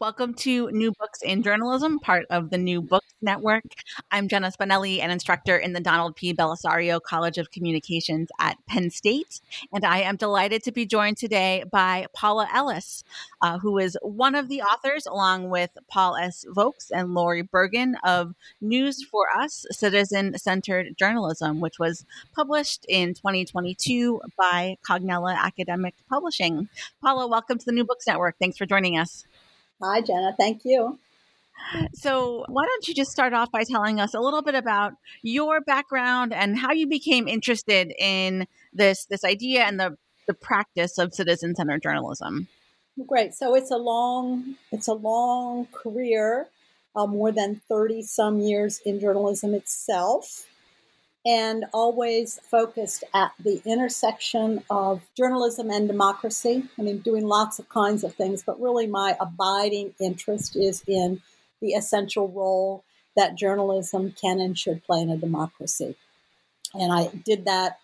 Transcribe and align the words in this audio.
Welcome 0.00 0.34
to 0.34 0.70
New 0.70 0.92
Books 0.92 1.22
in 1.22 1.42
Journalism, 1.42 1.98
part 1.98 2.24
of 2.30 2.50
the 2.50 2.56
New 2.56 2.80
Books 2.80 3.12
Network. 3.20 3.64
I'm 4.12 4.28
Jenna 4.28 4.52
Spinelli, 4.52 5.00
an 5.00 5.10
instructor 5.10 5.56
in 5.56 5.72
the 5.72 5.80
Donald 5.80 6.14
P. 6.14 6.32
Bellisario 6.32 7.02
College 7.02 7.36
of 7.36 7.50
Communications 7.50 8.28
at 8.38 8.64
Penn 8.68 8.90
State. 8.90 9.40
And 9.72 9.84
I 9.84 10.02
am 10.02 10.14
delighted 10.14 10.62
to 10.62 10.70
be 10.70 10.86
joined 10.86 11.16
today 11.16 11.64
by 11.72 12.06
Paula 12.14 12.48
Ellis, 12.54 13.02
uh, 13.42 13.58
who 13.58 13.76
is 13.78 13.98
one 14.00 14.36
of 14.36 14.48
the 14.48 14.62
authors, 14.62 15.04
along 15.04 15.50
with 15.50 15.70
Paul 15.90 16.14
S. 16.14 16.44
Voakes 16.48 16.92
and 16.92 17.12
Lori 17.12 17.42
Bergen, 17.42 17.96
of 18.04 18.36
News 18.60 19.02
for 19.02 19.26
Us 19.36 19.66
Citizen 19.72 20.38
Centered 20.38 20.96
Journalism, 20.96 21.58
which 21.58 21.80
was 21.80 22.06
published 22.36 22.86
in 22.88 23.14
2022 23.14 24.20
by 24.38 24.76
Cognella 24.88 25.34
Academic 25.36 25.96
Publishing. 26.08 26.68
Paula, 27.02 27.26
welcome 27.26 27.58
to 27.58 27.66
the 27.66 27.72
New 27.72 27.84
Books 27.84 28.06
Network. 28.06 28.36
Thanks 28.38 28.56
for 28.56 28.64
joining 28.64 28.96
us. 28.96 29.24
Hi, 29.80 30.00
Jenna. 30.00 30.34
Thank 30.36 30.64
you. 30.64 30.98
So, 31.94 32.44
why 32.48 32.64
don't 32.64 32.88
you 32.88 32.94
just 32.94 33.10
start 33.10 33.32
off 33.32 33.50
by 33.50 33.64
telling 33.64 34.00
us 34.00 34.14
a 34.14 34.20
little 34.20 34.42
bit 34.42 34.54
about 34.54 34.94
your 35.22 35.60
background 35.60 36.32
and 36.32 36.58
how 36.58 36.72
you 36.72 36.86
became 36.86 37.28
interested 37.28 37.92
in 37.98 38.46
this 38.72 39.04
this 39.06 39.24
idea 39.24 39.64
and 39.64 39.78
the 39.78 39.96
the 40.26 40.34
practice 40.34 40.98
of 40.98 41.14
citizen 41.14 41.54
centered 41.54 41.82
journalism? 41.82 42.48
Great. 43.06 43.34
So 43.34 43.54
it's 43.54 43.70
a 43.70 43.76
long 43.76 44.56
it's 44.72 44.88
a 44.88 44.94
long 44.94 45.66
career, 45.72 46.48
uh, 46.96 47.06
more 47.06 47.32
than 47.32 47.60
thirty 47.68 48.02
some 48.02 48.40
years 48.40 48.80
in 48.84 49.00
journalism 49.00 49.54
itself 49.54 50.46
and 51.26 51.66
always 51.72 52.38
focused 52.44 53.04
at 53.14 53.32
the 53.42 53.60
intersection 53.64 54.62
of 54.70 55.02
journalism 55.16 55.70
and 55.70 55.88
democracy. 55.88 56.64
I 56.78 56.82
mean, 56.82 56.98
doing 56.98 57.26
lots 57.26 57.58
of 57.58 57.68
kinds 57.68 58.04
of 58.04 58.14
things, 58.14 58.42
but 58.42 58.60
really 58.60 58.86
my 58.86 59.16
abiding 59.20 59.94
interest 60.00 60.56
is 60.56 60.82
in 60.86 61.20
the 61.60 61.72
essential 61.72 62.28
role 62.28 62.84
that 63.16 63.34
journalism 63.34 64.12
can 64.12 64.40
and 64.40 64.56
should 64.56 64.84
play 64.84 65.00
in 65.00 65.10
a 65.10 65.16
democracy. 65.16 65.96
And 66.72 66.92
I 66.92 67.08
did 67.24 67.46
that 67.46 67.78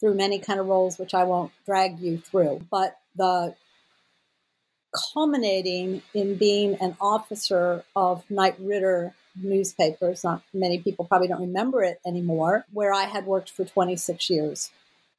through 0.00 0.14
many 0.14 0.38
kind 0.38 0.58
of 0.58 0.66
roles, 0.66 0.98
which 0.98 1.12
I 1.12 1.24
won't 1.24 1.52
drag 1.66 2.00
you 2.00 2.18
through. 2.18 2.66
But 2.70 2.96
the 3.14 3.54
culminating 5.12 6.02
in 6.14 6.36
being 6.36 6.76
an 6.80 6.96
officer 7.00 7.84
of 7.94 8.28
Knight 8.30 8.56
Ridder 8.58 9.14
newspapers. 9.36 10.24
Not 10.24 10.42
many 10.52 10.78
people 10.78 11.04
probably 11.04 11.28
don't 11.28 11.40
remember 11.40 11.82
it 11.82 12.00
anymore, 12.06 12.64
where 12.72 12.92
I 12.92 13.04
had 13.04 13.26
worked 13.26 13.50
for 13.50 13.64
26 13.64 14.30
years. 14.30 14.70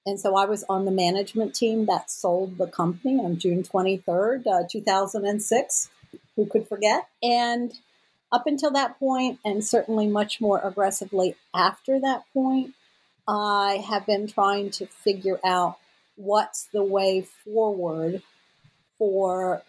And 0.06 0.20
so 0.20 0.36
I 0.36 0.46
was 0.46 0.64
on 0.68 0.86
the 0.86 0.92
management 0.92 1.54
team 1.54 1.86
that 1.86 2.10
sold 2.10 2.58
the 2.58 2.68
company 2.68 3.20
on 3.20 3.38
June 3.38 3.64
23rd, 3.64 4.48
uh, 4.48 4.68
2006. 4.70 5.90
Who 6.36 6.46
could 6.48 6.68
forget? 6.68 7.08
And 7.22 7.74
up 8.32 8.48
until 8.48 8.72
that 8.72 8.98
point, 8.98 9.40
and 9.46 9.64
certainly 9.64 10.08
much 10.08 10.42
more 10.42 10.60
aggressively 10.64 11.36
after 11.54 12.00
that 12.00 12.24
point, 12.34 12.74
I 13.28 13.84
have 13.88 14.06
been 14.06 14.28
trying 14.28 14.72
to 14.72 14.88
figure 14.88 15.40
out 15.46 15.78
what's 16.16 16.66
the 16.74 16.84
way 16.84 17.22
forward 17.44 18.24
for 18.98 19.62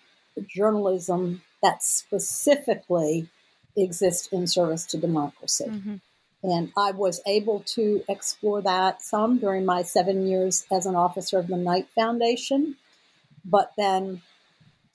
journalism 0.47 1.43
that 1.63 1.83
specifically 1.83 3.29
exist 3.77 4.33
in 4.33 4.47
service 4.47 4.87
to 4.87 4.99
democracy. 4.99 5.66
Mm-hmm. 5.69 5.97
And 6.44 6.72
I 6.77 6.91
was 6.91 7.21
able 7.27 7.60
to 7.60 8.03
explore 8.09 8.62
that 8.62 9.00
some 9.00 9.38
during 9.38 9.65
my 9.65 9.83
seven 9.83 10.27
years 10.27 10.66
as 10.72 10.87
an 10.87 10.97
officer 10.97 11.38
of 11.38 11.47
the 11.47 11.56
Knight 11.56 11.87
Foundation. 11.94 12.77
But 13.44 13.72
then 13.78 14.22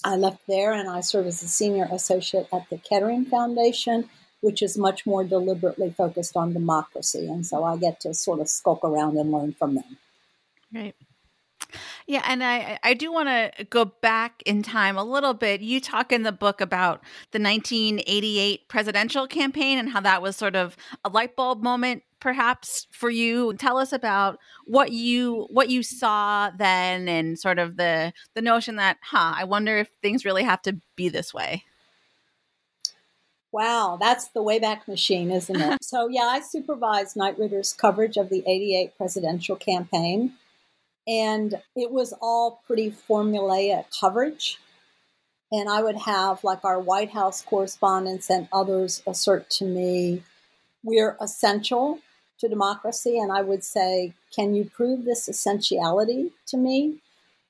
I 0.04 0.16
left 0.16 0.46
there 0.48 0.74
and 0.74 0.90
I 0.90 1.02
served 1.02 1.28
as 1.28 1.42
a 1.42 1.48
senior 1.48 1.88
associate 1.92 2.48
at 2.52 2.70
the 2.70 2.78
Kettering 2.78 3.26
Foundation, 3.26 4.10
which 4.42 4.62
is 4.62 4.78
much 4.78 5.06
more 5.06 5.24
deliberately 5.24 5.90
focused 5.90 6.36
on 6.36 6.54
democracy. 6.54 7.28
And 7.28 7.46
so 7.46 7.64
I 7.64 7.78
get 7.78 8.02
to 8.02 8.14
sort 8.14 8.42
of 8.42 8.50
skulk 8.50 8.84
around 8.84 9.18
and 9.18 9.32
learn 9.32 9.54
from 9.54 9.76
them. 9.76 9.98
Right. 10.74 10.96
Yeah, 12.06 12.24
and 12.26 12.44
I 12.44 12.80
I 12.84 12.94
do 12.94 13.12
want 13.12 13.30
to 13.30 13.64
go 13.66 13.86
back 13.86 14.42
in 14.46 14.64
time 14.64 14.98
a 14.98 15.04
little 15.04 15.34
bit. 15.34 15.62
You 15.62 15.80
talk 15.80 16.12
in 16.12 16.24
the 16.24 16.32
book 16.32 16.62
about 16.62 17.02
the 17.32 17.40
1988 17.40 18.68
presidential 18.68 19.28
campaign 19.28 19.78
and 19.78 19.90
how 19.90 20.02
that 20.02 20.22
was 20.22 20.36
sort 20.36 20.56
of 20.56 20.76
a 21.04 21.10
light 21.10 21.36
bulb 21.36 21.64
moment 21.64 22.04
perhaps 22.20 22.88
for 22.92 23.10
you. 23.10 23.54
Tell 23.54 23.78
us 23.78 23.94
about 23.94 24.40
what 24.66 24.92
you 24.92 25.48
what 25.52 25.70
you 25.70 25.84
saw 25.84 26.50
then 26.58 27.08
and 27.08 27.38
sort 27.38 27.60
of 27.60 27.78
the 27.78 28.14
the 28.34 28.42
notion 28.42 28.78
that, 28.78 28.98
huh, 29.02 29.34
I 29.36 29.44
wonder 29.44 29.78
if 29.78 29.90
things 30.02 30.26
really 30.26 30.44
have 30.44 30.62
to 30.64 30.80
be 30.96 31.10
this 31.10 31.34
way. 31.34 31.64
Wow, 33.52 33.98
that's 34.00 34.28
the 34.28 34.44
Wayback 34.44 34.88
Machine, 34.88 35.32
isn't 35.32 35.60
it? 35.60 35.78
so, 35.82 36.08
yeah, 36.10 36.24
I 36.24 36.42
supervised 36.42 37.16
Knight 37.16 37.40
Ridder's 37.40 37.74
coverage 37.74 38.18
of 38.18 38.30
the 38.30 38.44
88 38.46 38.98
presidential 38.98 39.56
campaign. 39.56 40.34
And 41.08 41.62
it 41.76 41.92
was 41.92 42.14
all 42.22 42.62
pretty 42.68 42.92
formulaic 42.92 43.86
coverage. 43.98 44.60
And 45.52 45.70
I 45.70 45.82
would 45.82 45.98
have, 45.98 46.44
like, 46.44 46.66
our 46.66 46.80
White 46.80 47.12
House 47.12 47.42
correspondents 47.42 48.30
and 48.30 48.50
others 48.52 49.02
assert 49.08 49.50
to 49.52 49.66
me, 49.66 50.24
we're 50.84 51.16
essential 51.22 52.00
to 52.40 52.50
democracy. 52.50 53.18
And 53.18 53.32
I 53.32 53.42
would 53.42 53.64
say, 53.64 54.14
can 54.36 54.54
you 54.54 54.66
prove 54.66 55.06
this 55.06 55.30
essentiality 55.30 56.32
to 56.48 56.58
me? 56.58 56.98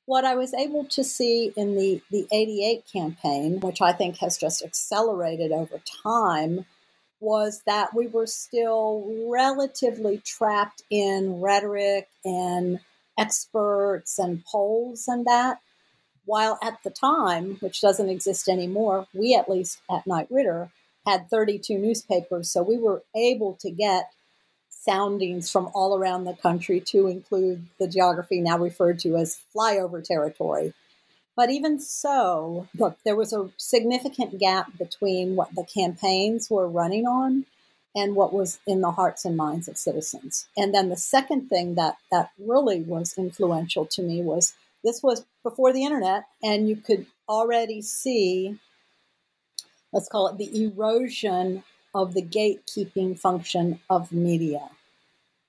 What 0.06 0.24
I 0.24 0.36
was 0.36 0.54
able 0.54 0.86
to 0.86 1.04
see 1.04 1.52
in 1.58 1.76
the, 1.76 2.02
the 2.12 2.28
88 2.32 2.84
campaign, 2.92 3.60
which 3.60 3.82
I 3.82 3.92
think 3.92 4.18
has 4.18 4.38
just 4.38 4.64
accelerated 4.64 5.52
over 5.52 5.82
time, 6.04 6.66
was 7.20 7.64
that 7.66 7.96
we 7.96 8.08
were 8.08 8.28
still 8.28 9.04
relatively 9.28 10.20
trapped 10.20 10.84
in 10.90 11.42
rhetoric 11.42 12.08
and 12.24 12.80
experts 13.18 14.20
and 14.20 14.44
polls 14.46 15.08
and 15.08 15.26
that. 15.26 15.60
While 16.26 16.60
at 16.62 16.84
the 16.84 16.90
time, 16.90 17.56
which 17.62 17.82
doesn't 17.82 18.10
exist 18.10 18.50
anymore, 18.50 19.08
we 19.14 19.34
at 19.34 19.50
least 19.50 19.80
at 19.90 20.06
Knight 20.06 20.28
Ridder 20.30 20.70
had 21.06 21.30
32 21.30 21.78
newspapers, 21.78 22.52
so 22.52 22.62
we 22.62 22.78
were 22.78 23.02
able 23.16 23.54
to 23.62 23.72
get 23.72 24.12
soundings 24.70 25.50
from 25.50 25.70
all 25.74 25.98
around 25.98 26.26
the 26.26 26.34
country 26.34 26.80
to 26.80 27.08
include 27.08 27.66
the 27.80 27.88
geography 27.88 28.42
now 28.42 28.58
referred 28.58 29.00
to 29.00 29.16
as 29.16 29.40
flyover 29.56 30.04
territory. 30.04 30.74
But 31.36 31.50
even 31.50 31.80
so, 31.80 32.68
look, 32.78 32.98
there 33.06 33.16
was 33.16 33.32
a 33.32 33.50
significant 33.58 34.40
gap 34.40 34.78
between 34.78 35.36
what 35.36 35.56
the 35.56 35.64
campaigns 35.66 36.50
were 36.50 36.68
running 36.68 37.06
on 37.06 37.46
and 37.98 38.16
what 38.16 38.32
was 38.32 38.60
in 38.68 38.82
the 38.82 38.92
hearts 38.92 39.26
and 39.26 39.36
minds 39.36 39.68
of 39.68 39.78
citizens. 39.78 40.48
And 40.56 40.74
then 40.74 40.90
the 40.90 40.96
second 40.96 41.50
thing 41.50 41.76
that 41.76 41.98
that 42.12 42.30
really 42.40 42.82
was 42.82 43.18
influential 43.18 43.86
to 43.88 44.02
me 44.04 44.22
was 44.22 44.54
this 44.84 45.02
was 45.02 45.26
before 45.44 45.74
the 45.74 45.84
internet 45.84 46.26
and 46.44 46.70
you 46.70 46.76
could 46.76 47.08
already 47.28 47.82
see 47.82 48.58
let's 49.92 50.10
call 50.10 50.28
it 50.28 50.38
the 50.38 50.64
erosion 50.64 51.64
of 51.96 52.14
the 52.14 52.22
gatekeeping 52.22 53.18
function 53.18 53.80
of 53.90 54.12
media. 54.12 54.70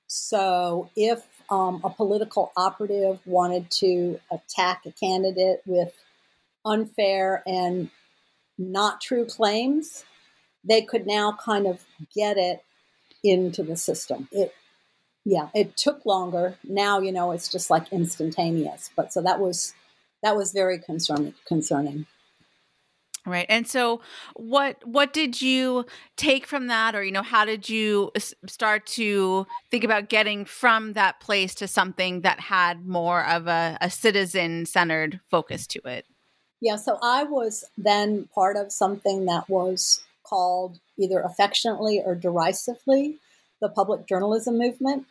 So 0.06 0.89
if 0.97 1.23
um, 1.51 1.81
a 1.85 1.91
political 1.91 2.53
operative 2.56 3.21
wanted 3.27 3.71
to 3.73 4.19
attack 4.31 4.83
a 4.87 4.93
candidate 4.93 5.61
with 5.67 5.93
unfair 6.65 7.43
and 7.47 7.91
not 8.56 9.01
true 9.01 9.27
claims, 9.27 10.05
they 10.69 10.82
could 10.82 11.06
now 11.06 11.37
kind 11.43 11.67
of 11.67 11.85
get 12.15 12.37
it 12.37 12.62
into 13.25 13.62
the 13.62 13.76
system. 13.76 14.29
It, 14.31 14.55
yeah, 15.25 15.49
it 15.55 15.76
took 15.76 16.06
longer. 16.06 16.56
Now, 16.65 17.00
you 17.00 17.12
know, 17.12 17.32
it's 17.32 17.49
just 17.49 17.70
like 17.70 17.93
instantaneous. 17.93 18.91
But 18.97 19.12
so 19.12 19.23
that 19.23 19.41
was 19.41 19.75
that 20.23 20.37
was 20.37 20.53
very 20.53 20.79
concerning. 20.79 21.35
Concerning. 21.47 22.06
Right. 23.26 23.47
And 23.49 23.69
so 23.69 24.00
what 24.35 24.87
what 24.87 25.12
did 25.12 25.43
you 25.43 25.85
take 26.17 26.47
from 26.47 26.69
that 26.69 26.94
or 26.94 27.05
you 27.05 27.12
know 27.12 27.23
how 27.23 27.44
did 27.44 27.69
you 27.69 28.11
start 28.47 28.87
to 28.87 29.47
think 29.70 29.85
about 29.85 30.09
getting 30.09 30.47
from 30.47 30.94
that 30.94 31.20
place 31.20 31.55
to 31.56 31.69
something 31.69 32.23
that 32.23 32.41
had 32.41 32.87
more 32.87 33.25
of 33.26 33.47
a, 33.47 33.76
a 33.81 33.91
citizen 33.91 34.65
centered 34.65 35.20
focus 35.31 35.67
to 35.69 35.81
it? 35.85 36.06
Yeah, 36.61 36.76
so 36.76 36.99
I 37.03 37.25
was 37.25 37.65
then 37.76 38.29
part 38.35 38.56
of 38.56 38.73
something 38.73 39.26
that 39.26 39.49
was 39.49 40.00
called 40.29 40.81
either 40.99 41.21
affectionately 41.21 42.03
or 42.05 42.15
derisively 42.15 43.19
the 43.61 43.69
public 43.69 44.07
journalism 44.07 44.59
movement, 44.59 45.07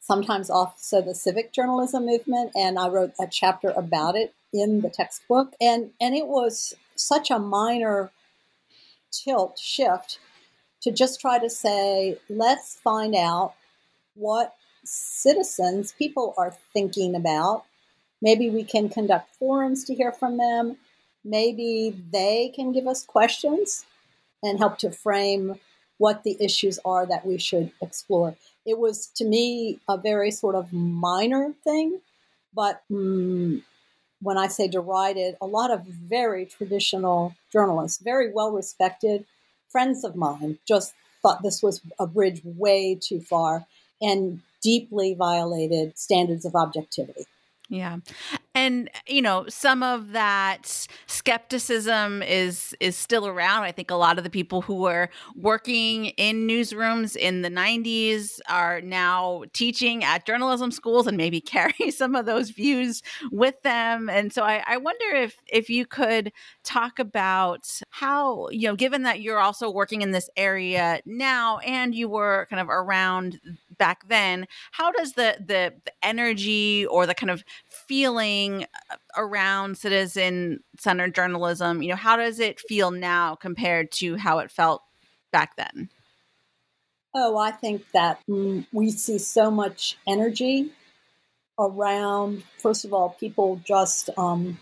sometimes 0.00 0.50
also 0.50 1.00
the 1.00 1.14
civic 1.14 1.52
journalism 1.52 2.06
movement, 2.06 2.52
and 2.54 2.78
I 2.78 2.88
wrote 2.88 3.12
a 3.20 3.26
chapter 3.26 3.70
about 3.70 4.16
it 4.16 4.34
in 4.52 4.80
the 4.80 4.90
textbook. 4.90 5.52
And 5.60 5.90
and 6.00 6.14
it 6.14 6.26
was 6.26 6.74
such 6.96 7.30
a 7.30 7.38
minor 7.38 8.10
tilt 9.10 9.58
shift 9.58 10.18
to 10.82 10.92
just 10.92 11.20
try 11.20 11.38
to 11.38 11.48
say, 11.48 12.18
let's 12.28 12.76
find 12.76 13.14
out 13.14 13.54
what 14.14 14.54
citizens, 14.84 15.94
people 15.98 16.34
are 16.36 16.54
thinking 16.72 17.14
about. 17.14 17.64
Maybe 18.20 18.50
we 18.50 18.64
can 18.64 18.88
conduct 18.88 19.34
forums 19.36 19.84
to 19.84 19.94
hear 19.94 20.12
from 20.12 20.36
them. 20.36 20.76
Maybe 21.24 21.96
they 22.12 22.52
can 22.54 22.72
give 22.72 22.86
us 22.86 23.04
questions 23.04 23.86
and 24.44 24.58
help 24.58 24.78
to 24.78 24.90
frame 24.90 25.58
what 25.98 26.22
the 26.22 26.36
issues 26.40 26.78
are 26.84 27.06
that 27.06 27.26
we 27.26 27.38
should 27.38 27.72
explore. 27.82 28.36
It 28.66 28.78
was, 28.78 29.06
to 29.16 29.24
me, 29.24 29.80
a 29.88 29.96
very 29.96 30.30
sort 30.30 30.54
of 30.54 30.72
minor 30.72 31.52
thing, 31.64 32.00
but 32.54 32.82
mm, 32.90 33.62
when 34.22 34.38
I 34.38 34.48
say 34.48 34.68
derided, 34.68 35.36
a 35.40 35.46
lot 35.46 35.70
of 35.70 35.84
very 35.84 36.46
traditional 36.46 37.34
journalists, 37.52 38.02
very 38.02 38.32
well 38.32 38.52
respected 38.52 39.24
friends 39.68 40.04
of 40.04 40.14
mine, 40.14 40.58
just 40.66 40.94
thought 41.22 41.42
this 41.42 41.62
was 41.62 41.80
a 41.98 42.06
bridge 42.06 42.42
way 42.44 42.98
too 43.00 43.20
far 43.20 43.66
and 44.00 44.40
deeply 44.62 45.14
violated 45.14 45.98
standards 45.98 46.44
of 46.44 46.54
objectivity. 46.54 47.26
Yeah. 47.68 47.98
And 48.54 48.90
you 49.06 49.20
know, 49.20 49.46
some 49.48 49.82
of 49.82 50.12
that 50.12 50.86
skepticism 51.06 52.22
is 52.22 52.74
is 52.80 52.96
still 52.96 53.26
around. 53.26 53.64
I 53.64 53.72
think 53.72 53.90
a 53.90 53.96
lot 53.96 54.18
of 54.18 54.24
the 54.24 54.30
people 54.30 54.62
who 54.62 54.76
were 54.76 55.10
working 55.34 56.06
in 56.06 56.46
newsrooms 56.46 57.16
in 57.16 57.42
the 57.42 57.50
90s 57.50 58.38
are 58.48 58.80
now 58.80 59.44
teaching 59.52 60.04
at 60.04 60.24
journalism 60.24 60.70
schools 60.70 61.06
and 61.06 61.16
maybe 61.16 61.40
carry 61.54 61.90
some 61.90 62.14
of 62.14 62.26
those 62.26 62.50
views 62.50 63.02
with 63.32 63.60
them. 63.62 64.08
And 64.08 64.32
so 64.32 64.44
I, 64.44 64.62
I 64.66 64.76
wonder 64.76 65.16
if 65.16 65.36
if 65.48 65.68
you 65.68 65.86
could 65.86 66.32
talk 66.62 66.98
about 66.98 67.80
how, 67.90 68.48
you 68.50 68.68
know, 68.68 68.76
given 68.76 69.02
that 69.02 69.20
you're 69.20 69.40
also 69.40 69.70
working 69.70 70.02
in 70.02 70.12
this 70.12 70.30
area 70.36 71.00
now 71.06 71.58
and 71.58 71.94
you 71.94 72.08
were 72.08 72.46
kind 72.50 72.60
of 72.60 72.68
around 72.68 73.40
back 73.76 74.08
then 74.08 74.46
how 74.70 74.92
does 74.92 75.14
the, 75.14 75.36
the 75.44 75.74
the, 75.84 75.92
energy 76.02 76.86
or 76.86 77.06
the 77.06 77.14
kind 77.14 77.30
of 77.30 77.42
feeling 77.86 78.64
uh, 78.90 78.96
around 79.16 79.76
citizen 79.78 80.60
centered 80.78 81.14
journalism 81.14 81.82
you 81.82 81.88
know 81.88 81.96
how 81.96 82.16
does 82.16 82.40
it 82.40 82.60
feel 82.60 82.90
now 82.90 83.34
compared 83.34 83.90
to 83.92 84.16
how 84.16 84.38
it 84.38 84.50
felt 84.50 84.82
back 85.32 85.56
then? 85.56 85.88
Oh 87.14 87.36
i 87.36 87.50
think 87.50 87.84
that 87.92 88.20
we 88.26 88.90
see 88.90 89.18
so 89.18 89.50
much 89.50 89.96
energy 90.06 90.72
around 91.58 92.42
first 92.58 92.84
of 92.84 92.92
all 92.92 93.10
people 93.10 93.60
just 93.64 94.10
um, 94.16 94.58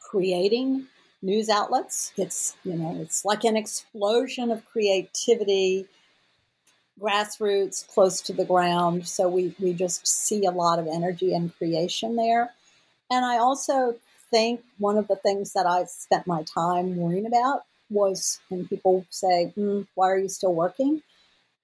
creating 0.00 0.86
news 1.22 1.48
outlets. 1.48 2.12
It's 2.16 2.56
you 2.64 2.74
know 2.74 2.96
it's 3.00 3.24
like 3.24 3.44
an 3.44 3.56
explosion 3.56 4.50
of 4.50 4.64
creativity 4.64 5.86
grassroots, 7.00 7.86
close 7.88 8.20
to 8.22 8.32
the 8.32 8.44
ground. 8.44 9.06
So 9.06 9.28
we, 9.28 9.54
we 9.58 9.72
just 9.72 10.06
see 10.06 10.44
a 10.44 10.50
lot 10.50 10.78
of 10.78 10.86
energy 10.86 11.34
and 11.34 11.56
creation 11.56 12.16
there. 12.16 12.50
And 13.10 13.24
I 13.24 13.38
also 13.38 13.96
think 14.30 14.60
one 14.78 14.98
of 14.98 15.08
the 15.08 15.16
things 15.16 15.52
that 15.54 15.66
I 15.66 15.84
spent 15.84 16.26
my 16.26 16.42
time 16.42 16.96
worrying 16.96 17.26
about 17.26 17.62
was, 17.90 18.40
and 18.50 18.68
people 18.68 19.06
say, 19.08 19.52
mm, 19.56 19.86
why 19.94 20.10
are 20.10 20.18
you 20.18 20.28
still 20.28 20.54
working? 20.54 21.02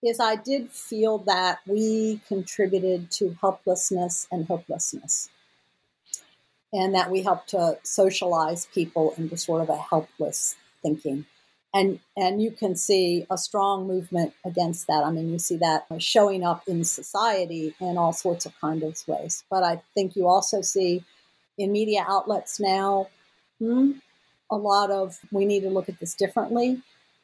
Is 0.02 0.20
I 0.20 0.36
did 0.36 0.70
feel 0.70 1.19
that 1.19 1.60
we 1.66 2.20
contributed 2.28 3.10
to 3.12 3.36
helplessness 3.40 4.26
and 4.31 4.46
hopelessness. 4.46 5.28
And 6.72 6.94
that 6.94 7.10
we 7.10 7.22
helped 7.22 7.50
to 7.50 7.78
socialize 7.82 8.66
people 8.66 9.14
into 9.16 9.36
sort 9.36 9.62
of 9.62 9.69
a 9.69 9.76
helpless 9.76 10.56
thinking 10.82 11.25
and 11.74 11.98
and 12.16 12.40
you 12.40 12.52
can 12.52 12.76
see 12.76 13.26
a 13.30 13.36
strong 13.36 13.88
movement 13.88 14.32
against 14.46 14.86
that. 14.86 15.02
I 15.04 15.10
mean, 15.10 15.30
you 15.30 15.40
see 15.40 15.56
that 15.56 15.86
showing 15.98 16.44
up 16.44 16.62
in 16.68 16.84
society 16.84 17.74
in 17.80 17.98
all 17.98 18.12
sorts 18.12 18.46
of 18.46 18.58
kind 18.60 18.84
of 18.84 18.96
ways. 19.08 19.42
But 19.50 19.64
I 19.64 19.82
think 19.92 20.14
you 20.14 20.28
also 20.28 20.62
see 20.62 21.04
in 21.58 21.72
media 21.72 22.04
outlets 22.08 22.60
now 22.60 23.08
hmm, 23.58 23.92
a 24.50 24.56
lot 24.56 24.90
of 24.92 25.18
we 25.32 25.44
need 25.44 25.60
to 25.62 25.70
look 25.70 25.88
at 25.88 25.98
this 25.98 26.14
differently. 26.14 26.80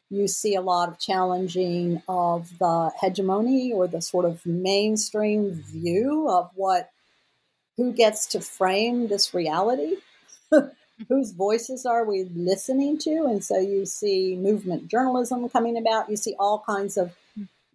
You 0.09 0.27
see 0.27 0.55
a 0.55 0.61
lot 0.61 0.89
of 0.89 0.99
challenging 0.99 2.03
of 2.09 2.49
the 2.59 2.91
hegemony 2.99 3.71
or 3.71 3.87
the 3.87 4.01
sort 4.01 4.25
of 4.25 4.45
mainstream 4.45 5.51
view 5.51 6.27
of 6.29 6.51
what 6.55 6.89
who 7.77 7.93
gets 7.93 8.27
to 8.27 8.41
frame 8.41 9.07
this 9.07 9.33
reality. 9.33 9.95
whose 11.09 11.31
voices 11.31 11.85
are 11.85 12.05
we 12.05 12.25
listening 12.35 12.97
to? 12.99 13.25
And 13.25 13.43
so 13.43 13.59
you 13.59 13.85
see 13.85 14.35
movement 14.35 14.87
journalism 14.87 15.47
coming 15.49 15.77
about. 15.77 16.09
You 16.09 16.17
see 16.17 16.35
all 16.39 16.63
kinds 16.65 16.97
of 16.97 17.11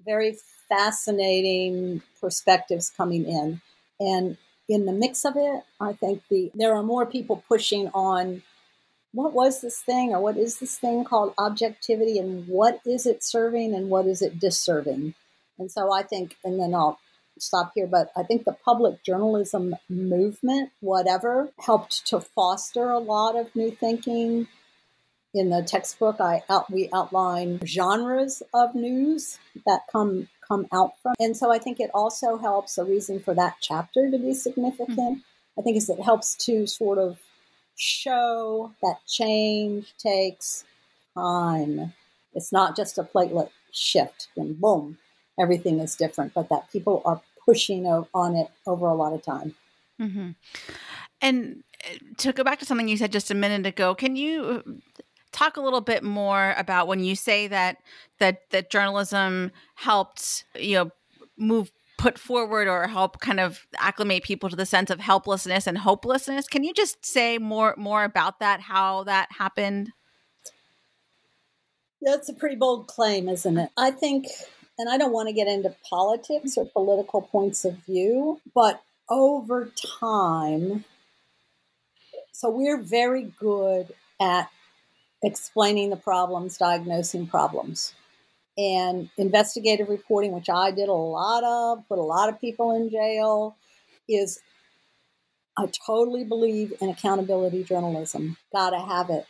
very 0.04 0.36
fascinating 0.68 2.02
perspectives 2.20 2.90
coming 2.90 3.24
in. 3.24 3.60
And 4.00 4.36
in 4.68 4.86
the 4.86 4.92
mix 4.92 5.24
of 5.24 5.34
it, 5.36 5.62
I 5.80 5.92
think 5.92 6.22
the 6.28 6.50
there 6.54 6.74
are 6.74 6.82
more 6.82 7.06
people 7.06 7.42
pushing 7.48 7.88
on 7.88 8.42
what 9.12 9.32
was 9.32 9.60
this 9.60 9.80
thing 9.80 10.12
or 10.12 10.20
what 10.20 10.36
is 10.36 10.58
this 10.58 10.76
thing 10.76 11.04
called 11.04 11.32
objectivity 11.38 12.18
and 12.18 12.46
what 12.48 12.80
is 12.84 13.06
it 13.06 13.22
serving 13.22 13.74
and 13.74 13.88
what 13.88 14.06
is 14.06 14.20
it 14.20 14.38
disserving. 14.38 15.14
And 15.58 15.70
so 15.70 15.92
I 15.92 16.02
think, 16.02 16.36
and 16.44 16.60
then 16.60 16.74
I'll 16.74 16.98
stop 17.38 17.72
here, 17.74 17.86
but 17.86 18.10
I 18.16 18.22
think 18.22 18.44
the 18.44 18.56
public 18.64 19.02
journalism 19.02 19.74
movement, 19.88 20.70
whatever, 20.80 21.50
helped 21.60 22.06
to 22.08 22.20
foster 22.20 22.90
a 22.90 22.98
lot 22.98 23.36
of 23.36 23.54
new 23.54 23.70
thinking. 23.70 24.48
In 25.34 25.50
the 25.50 25.62
textbook, 25.62 26.18
I 26.18 26.42
out, 26.48 26.72
we 26.72 26.88
outline 26.94 27.60
genres 27.66 28.42
of 28.54 28.74
news 28.74 29.38
that 29.66 29.82
come 29.92 30.28
come 30.46 30.66
out 30.72 30.92
from, 31.02 31.14
and 31.20 31.36
so 31.36 31.52
I 31.52 31.58
think 31.58 31.78
it 31.78 31.90
also 31.92 32.38
helps. 32.38 32.78
A 32.78 32.84
reason 32.84 33.20
for 33.20 33.34
that 33.34 33.56
chapter 33.60 34.10
to 34.10 34.18
be 34.18 34.32
significant, 34.32 34.98
mm-hmm. 34.98 35.58
I 35.58 35.62
think, 35.62 35.76
is 35.76 35.90
it 35.90 36.00
helps 36.00 36.36
to 36.46 36.66
sort 36.66 36.98
of 36.98 37.18
show 37.76 38.72
that 38.82 38.96
change 39.06 39.92
takes 39.98 40.64
time. 41.14 41.92
It's 42.32 42.52
not 42.52 42.76
just 42.76 42.96
a 42.96 43.02
platelet 43.02 43.50
shift 43.72 44.28
and 44.36 44.58
boom, 44.58 44.98
everything 45.38 45.80
is 45.80 45.94
different, 45.96 46.34
but 46.34 46.48
that 46.48 46.70
people 46.70 47.02
are 47.04 47.20
pushing 47.44 47.86
on 47.86 48.36
it 48.36 48.50
over 48.66 48.86
a 48.86 48.94
lot 48.94 49.12
of 49.12 49.22
time. 49.22 49.54
Mm-hmm. 50.00 50.30
And 51.20 51.64
uh, 51.84 51.94
to 52.18 52.32
go 52.32 52.44
back 52.44 52.58
to 52.58 52.66
something 52.66 52.88
you 52.88 52.96
said 52.96 53.12
just 53.12 53.30
a 53.30 53.34
minute 53.34 53.66
ago, 53.66 53.94
can 53.94 54.16
you 54.16 54.42
uh, 54.66 54.70
talk 55.32 55.56
a 55.56 55.60
little 55.60 55.80
bit 55.80 56.02
more 56.02 56.54
about 56.56 56.88
when 56.88 57.04
you 57.04 57.14
say 57.14 57.46
that 57.48 57.78
that 58.18 58.50
that 58.50 58.70
journalism 58.70 59.52
helped 59.74 60.44
you 60.58 60.74
know 60.76 60.90
move 61.36 61.70
put 61.98 62.18
forward 62.18 62.68
or 62.68 62.86
help 62.86 63.20
kind 63.20 63.40
of 63.40 63.66
acclimate 63.78 64.22
people 64.22 64.50
to 64.50 64.56
the 64.56 64.66
sense 64.66 64.90
of 64.90 65.00
helplessness 65.00 65.66
and 65.66 65.78
hopelessness. 65.78 66.46
Can 66.46 66.62
you 66.64 66.74
just 66.74 67.04
say 67.04 67.38
more 67.38 67.74
more 67.76 68.04
about 68.04 68.40
that? 68.40 68.60
How 68.60 69.04
that 69.04 69.28
happened? 69.32 69.92
That's 72.02 72.28
a 72.28 72.34
pretty 72.34 72.56
bold 72.56 72.86
claim, 72.86 73.28
isn't 73.28 73.56
it? 73.58 73.70
I 73.76 73.90
think, 73.90 74.26
and 74.78 74.88
I 74.88 74.98
don't 74.98 75.12
want 75.12 75.28
to 75.28 75.34
get 75.34 75.48
into 75.48 75.74
politics 75.88 76.56
or 76.56 76.66
political 76.66 77.22
points 77.22 77.64
of 77.64 77.74
view, 77.86 78.40
but 78.54 78.82
over 79.08 79.70
time, 80.00 80.84
so 82.32 82.50
we're 82.50 82.80
very 82.80 83.32
good 83.38 83.94
at 84.20 84.50
explaining 85.22 85.90
the 85.90 85.96
problems, 85.96 86.58
diagnosing 86.58 87.26
problems. 87.26 87.94
And 88.58 89.10
investigative 89.18 89.88
reporting, 89.88 90.32
which 90.32 90.48
I 90.48 90.70
did 90.70 90.88
a 90.88 90.92
lot 90.92 91.44
of, 91.44 91.86
put 91.88 91.98
a 91.98 92.02
lot 92.02 92.30
of 92.30 92.40
people 92.40 92.74
in 92.74 92.90
jail, 92.90 93.56
is 94.08 94.40
I 95.58 95.66
totally 95.86 96.24
believe 96.24 96.72
in 96.80 96.88
accountability 96.88 97.64
journalism. 97.64 98.36
Gotta 98.52 98.78
have 98.78 99.10
it. 99.10 99.26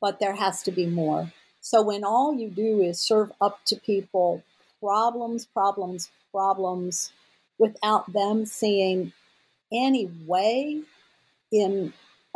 But 0.00 0.18
there 0.18 0.34
has 0.34 0.62
to 0.64 0.72
be 0.72 0.86
more. 0.86 1.32
So 1.60 1.82
when 1.82 2.04
all 2.04 2.34
you 2.34 2.50
do 2.50 2.82
is 2.82 3.00
serve 3.00 3.32
up 3.40 3.64
to 3.66 3.76
people 3.76 4.42
problems, 4.84 5.46
problems, 5.46 6.10
problems, 6.30 7.12
without 7.58 8.12
them 8.12 8.44
seeing 8.44 9.12
any 9.72 10.10
way 10.26 10.82
in 11.50 11.92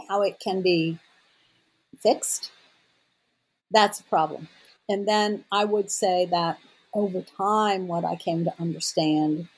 how 0.08 0.22
it 0.22 0.40
can 0.40 0.62
be 0.62 0.98
fixed, 2.00 2.50
that's 3.70 4.00
a 4.00 4.04
problem. 4.04 4.48
And 4.88 5.06
then 5.06 5.44
I 5.52 5.64
would 5.66 5.90
say 5.90 6.24
that 6.26 6.58
over 6.94 7.20
time, 7.20 7.86
what 7.86 8.04
I 8.04 8.16
came 8.16 8.44
to 8.44 8.54
understand 8.58 9.48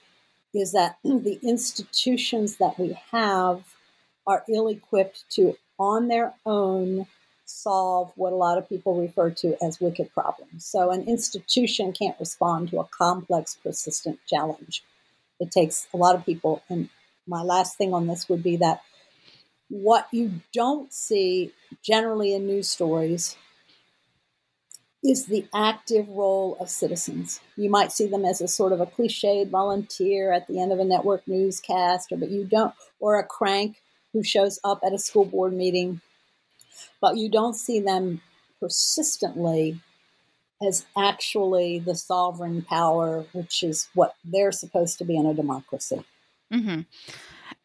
is 0.53 0.73
that 0.73 0.97
the 1.05 1.39
institutions 1.43 2.57
that 2.57 2.77
we 2.77 2.99
have 3.13 3.63
are 4.27 4.43
ill 4.49 4.69
equipped 4.69 5.25
to, 5.31 5.57
on 5.79 6.09
their 6.09 6.35
own, 6.45 7.07
solve 7.51 8.13
what 8.17 8.33
a 8.33 8.37
lot 8.37 8.59
of 8.59 8.69
people 8.69 9.01
refer 9.01 9.31
to 9.31 9.57
as 9.63 9.81
wicked 9.81 10.13
problems. 10.15 10.65
So, 10.65 10.91
an 10.91 11.03
institution 11.03 11.93
can't 11.93 12.19
respond 12.21 12.71
to 12.71 12.81
a 12.81 12.85
complex, 12.85 13.57
persistent 13.63 14.21
challenge. 14.27 14.85
It 15.41 15.51
takes 15.51 15.89
a 15.93 15.97
lot 15.97 16.15
of 16.15 16.25
people. 16.25 16.63
And 16.69 16.89
my 17.27 17.43
last 17.43 17.77
thing 17.77 17.93
on 17.93 18.07
this 18.07 18.29
would 18.29 18.43
be 18.43 18.57
that 18.59 18.83
what 19.69 20.07
you 20.13 20.41
don't 20.53 20.93
see 20.93 21.53
generally 21.83 22.35
in 22.35 22.47
news 22.47 22.69
stories 22.69 23.37
is 25.03 25.27
the 25.27 25.47
active 25.55 26.09
role 26.09 26.57
of 26.61 26.69
citizens. 26.69 27.41
You 27.57 27.71
might 27.71 27.91
see 27.91 28.07
them 28.07 28.25
as 28.25 28.41
a 28.41 28.49
sort 28.49 28.73
of 28.73 28.81
a 28.81 28.87
cliched 28.87 29.49
volunteer 29.49 30.33
at 30.33 30.47
the 30.47 30.61
end 30.61 30.73
of 30.73 30.79
a 30.79 30.85
network 30.85 31.27
newscast, 31.27 32.13
or 32.13 32.19
but 32.19 32.31
you 32.31 32.45
don't, 32.45 32.75
or 32.99 33.19
a 33.19 33.25
crank 33.25 33.81
who 34.13 34.23
shows 34.23 34.59
up 34.63 34.81
at 34.85 34.93
a 34.93 34.99
school 34.99 35.25
board 35.25 35.53
meeting, 35.53 36.01
but 37.01 37.17
you 37.17 37.29
don't 37.31 37.55
see 37.55 37.81
them 37.81 38.21
persistently 38.61 39.81
as 40.63 40.85
actually 40.97 41.79
the 41.79 41.95
sovereign 41.95 42.63
power, 42.63 43.25
which 43.33 43.63
is 43.63 43.89
what 43.95 44.15
they're 44.25 44.53
supposed 44.53 44.99
to 44.99 45.05
be 45.05 45.17
in 45.17 45.25
a 45.27 45.35
democracy. 45.35 46.05
Mm-hmm. 46.53 46.81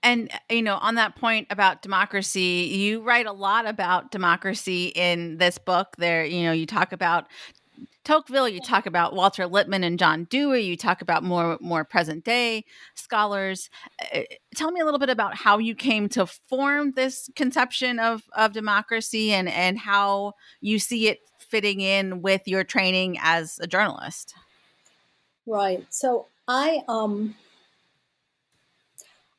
And, 0.01 0.32
you 0.50 0.62
know, 0.62 0.75
on 0.75 0.96
that 0.96 1.15
point 1.15 1.48
about 1.50 1.82
democracy, 1.82 2.70
you 2.72 3.01
write 3.01 3.25
a 3.25 3.32
lot 3.32 3.68
about 3.68 4.12
democracy 4.12 4.88
in 4.96 5.38
this 5.38 5.58
book. 5.58 5.96
There, 5.98 6.24
you 6.24 6.44
know, 6.44 6.51
you 6.51 6.65
talk 6.65 6.94
about 6.94 7.25
Tocqueville, 8.03 8.50
you 8.50 8.60
talk 8.60 8.86
about 8.86 9.15
Walter 9.15 9.48
Lippmann 9.48 9.84
and 9.84 9.98
John 9.98 10.25
Dewey, 10.25 10.62
you 10.62 10.77
talk 10.77 11.01
about 11.01 11.24
more 11.24 11.58
more 11.60 11.84
present 11.84 12.24
day 12.24 12.65
scholars. 12.94 13.70
Uh, 14.13 14.22
tell 14.55 14.72
me 14.72 14.79
a 14.79 14.86
little 14.86 15.00
bit 15.00 15.10
about 15.10 15.36
how 15.36 15.58
you 15.58 15.74
came 15.74 16.08
to 16.10 16.25
form 16.25 16.91
this 16.91 17.29
conception 17.36 18.00
of 18.00 18.24
of 18.36 18.53
democracy 18.53 19.32
and 19.32 19.50
and 19.50 19.79
how 19.79 20.34
you 20.62 20.77
see 20.77 21.08
it 21.08 21.20
fitting 21.39 21.82
in 21.82 22.22
with 22.22 22.41
your 22.48 22.63
training 22.63 23.17
as 23.22 23.60
a 23.60 23.67
journalist. 23.67 24.34
Right. 25.46 25.86
So 25.89 26.27
I 26.48 26.84
um 26.88 27.36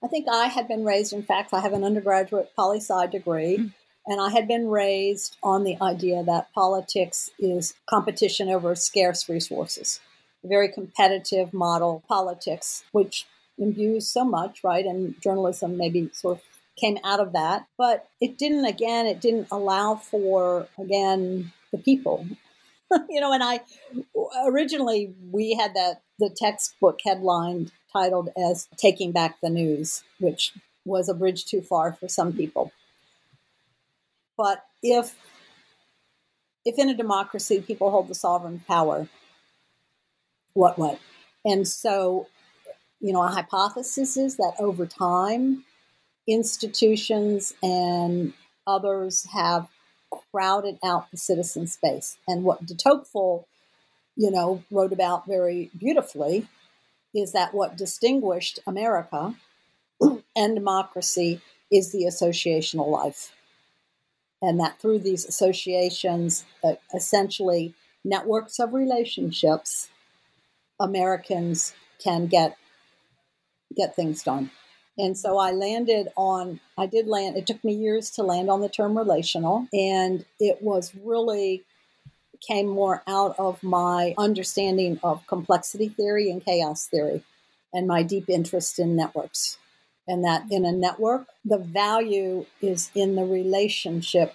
I 0.03 0.09
think 0.09 0.27
I 0.31 0.47
had 0.47 0.69
been 0.69 0.85
raised, 0.85 1.13
in 1.13 1.23
fact, 1.23 1.53
I 1.53 1.61
have 1.61 1.73
an 1.73 1.83
undergraduate 1.83 2.53
poli 2.55 2.79
sci 2.79 3.07
degree, 3.07 3.59
mm. 3.59 3.73
And 4.07 4.21
I 4.21 4.31
had 4.31 4.47
been 4.47 4.69
raised 4.69 5.37
on 5.43 5.65
the 5.65 5.77
idea 5.83 6.23
that 6.23 6.53
politics 6.53 7.31
is 7.39 7.75
competition 7.89 8.49
over 8.49 8.75
scarce 8.75 9.29
resources, 9.29 10.01
a 10.45 10.49
very 10.49 10.71
competitive 10.71 11.53
model 11.53 12.05
politics, 12.09 12.85
which 12.93 13.27
imbues 13.59 14.09
so 14.09 14.25
much, 14.25 14.63
right? 14.63 14.85
And 14.85 15.21
journalism 15.21 15.77
maybe 15.77 16.11
sort 16.13 16.39
of 16.39 16.45
came 16.77 16.99
out 17.05 17.21
of 17.21 17.33
that. 17.33 17.67
But 17.77 18.09
it 18.21 18.39
didn't, 18.39 18.65
again, 18.65 19.07
it 19.07 19.21
didn't 19.21 19.49
allow 19.51 19.97
for, 19.97 20.69
again, 20.79 21.53
the 21.73 21.79
people. 21.79 22.27
you 23.09 23.21
know, 23.21 23.33
and 23.33 23.43
I 23.43 23.61
originally 24.47 25.13
we 25.33 25.55
had 25.55 25.75
that 25.75 26.03
the 26.19 26.31
textbook 26.31 27.01
headlined 27.05 27.73
titled 27.93 28.31
as 28.37 28.69
Taking 28.77 29.11
Back 29.13 29.41
the 29.41 29.51
News, 29.51 30.05
which 30.21 30.53
was 30.85 31.09
a 31.09 31.15
bridge 31.15 31.47
too 31.47 31.63
far 31.63 31.93
for 31.93 32.09
some 32.09 32.33
people. 32.33 32.73
But 34.37 34.65
if 34.83 35.15
if 36.65 36.79
in 36.79 36.89
a 36.89 36.95
democracy 36.95 37.61
people 37.61 37.91
hold 37.91 38.09
the 38.09 38.15
sovereign 38.15 38.63
power, 38.67 39.09
what 40.53 40.79
what? 40.79 40.99
And 41.45 41.67
so, 41.67 42.27
you 43.01 43.13
know, 43.13 43.23
a 43.23 43.29
hypothesis 43.29 44.17
is 44.17 44.37
that 44.37 44.55
over 44.59 44.85
time, 44.85 45.65
institutions 46.27 47.55
and 47.63 48.33
others 48.67 49.27
have 49.33 49.69
crowded 50.33 50.79
out 50.85 51.11
the 51.11 51.17
citizen 51.17 51.67
space. 51.67 52.19
And 52.27 52.43
what 52.43 52.67
de 52.67 52.75
Tocqueville, 52.75 53.47
you 54.17 54.31
know, 54.31 54.65
wrote 54.71 54.93
about 54.93 55.27
very 55.27 55.71
beautifully 55.79 56.49
is 57.15 57.33
that 57.33 57.55
what 57.55 57.77
distinguished 57.77 58.59
America 58.67 59.35
and 60.37 60.55
democracy 60.55 61.41
is 61.71 61.93
the 61.93 62.05
associational 62.05 62.91
life. 62.91 63.33
And 64.43 64.61
that 64.61 64.81
through 64.81 65.01
these 65.01 65.25
associations, 65.25 66.45
uh, 66.63 66.75
essentially 66.95 67.75
networks 68.05 68.59
of 68.59 68.75
relationships, 68.75 69.89
Americans 70.79 71.75
can 72.03 72.27
get 72.27 72.57
get 73.75 73.97
things 73.97 74.23
done. 74.23 74.51
And 74.99 75.17
so 75.17 75.39
I 75.39 75.51
landed 75.51 76.09
on, 76.17 76.61
I 76.79 76.87
did 76.87 77.07
land, 77.07 77.37
it 77.37 77.47
took 77.47 77.63
me 77.63 77.75
years 77.75 78.11
to 78.13 78.23
land 78.23 78.49
on 78.49 78.63
the 78.63 78.69
term 78.69 78.97
relational. 78.97 79.67
And 79.73 80.25
it 80.41 80.63
was 80.63 80.95
really 80.95 81.65
came 82.47 82.69
more 82.69 83.03
out 83.07 83.35
of 83.39 83.63
my 83.63 84.15
understanding 84.17 84.99
of 85.03 85.27
complexity 85.27 85.89
theory 85.89 86.31
and 86.31 86.45
chaos 86.45 86.87
theory 86.87 87.23
and 87.73 87.87
my 87.87 88.03
deep 88.03 88.29
interest 88.29 88.79
in 88.79 88.97
networks. 88.97 89.59
And 90.09 90.25
that 90.25 90.45
in 90.51 90.65
a 90.65 90.73
network, 90.73 91.27
the 91.45 91.59
value 91.59 92.47
is 92.61 92.91
in 92.95 93.17
the 93.17 93.25
relationship 93.25 94.35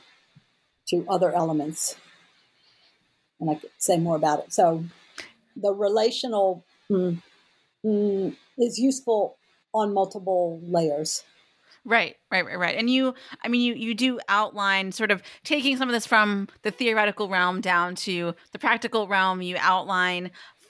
to 0.89 1.05
other 1.07 1.31
elements. 1.31 1.95
And 3.39 3.49
I 3.49 3.55
could 3.55 3.71
say 3.77 3.97
more 3.97 4.15
about 4.15 4.39
it. 4.39 4.53
So 4.53 4.83
the 5.55 5.73
relational 5.73 6.65
mm, 6.89 7.21
mm, 7.85 8.35
is 8.57 8.79
useful 8.79 9.37
on 9.73 9.93
multiple 9.93 10.59
layers. 10.63 11.23
Right, 11.83 12.15
right, 12.29 12.45
right, 12.45 12.59
right. 12.59 12.77
And 12.77 12.89
you, 12.89 13.15
I 13.43 13.47
mean, 13.47 13.61
you 13.61 13.73
you 13.73 13.95
do 13.95 14.19
outline 14.29 14.91
sort 14.91 15.09
of 15.09 15.23
taking 15.43 15.77
some 15.77 15.89
of 15.89 15.93
this 15.93 16.05
from 16.05 16.47
the 16.61 16.69
theoretical 16.69 17.27
realm 17.27 17.59
down 17.59 17.95
to 17.95 18.35
the 18.51 18.59
practical 18.59 19.07
realm. 19.07 19.41
You 19.41 19.55
outline 19.59 20.29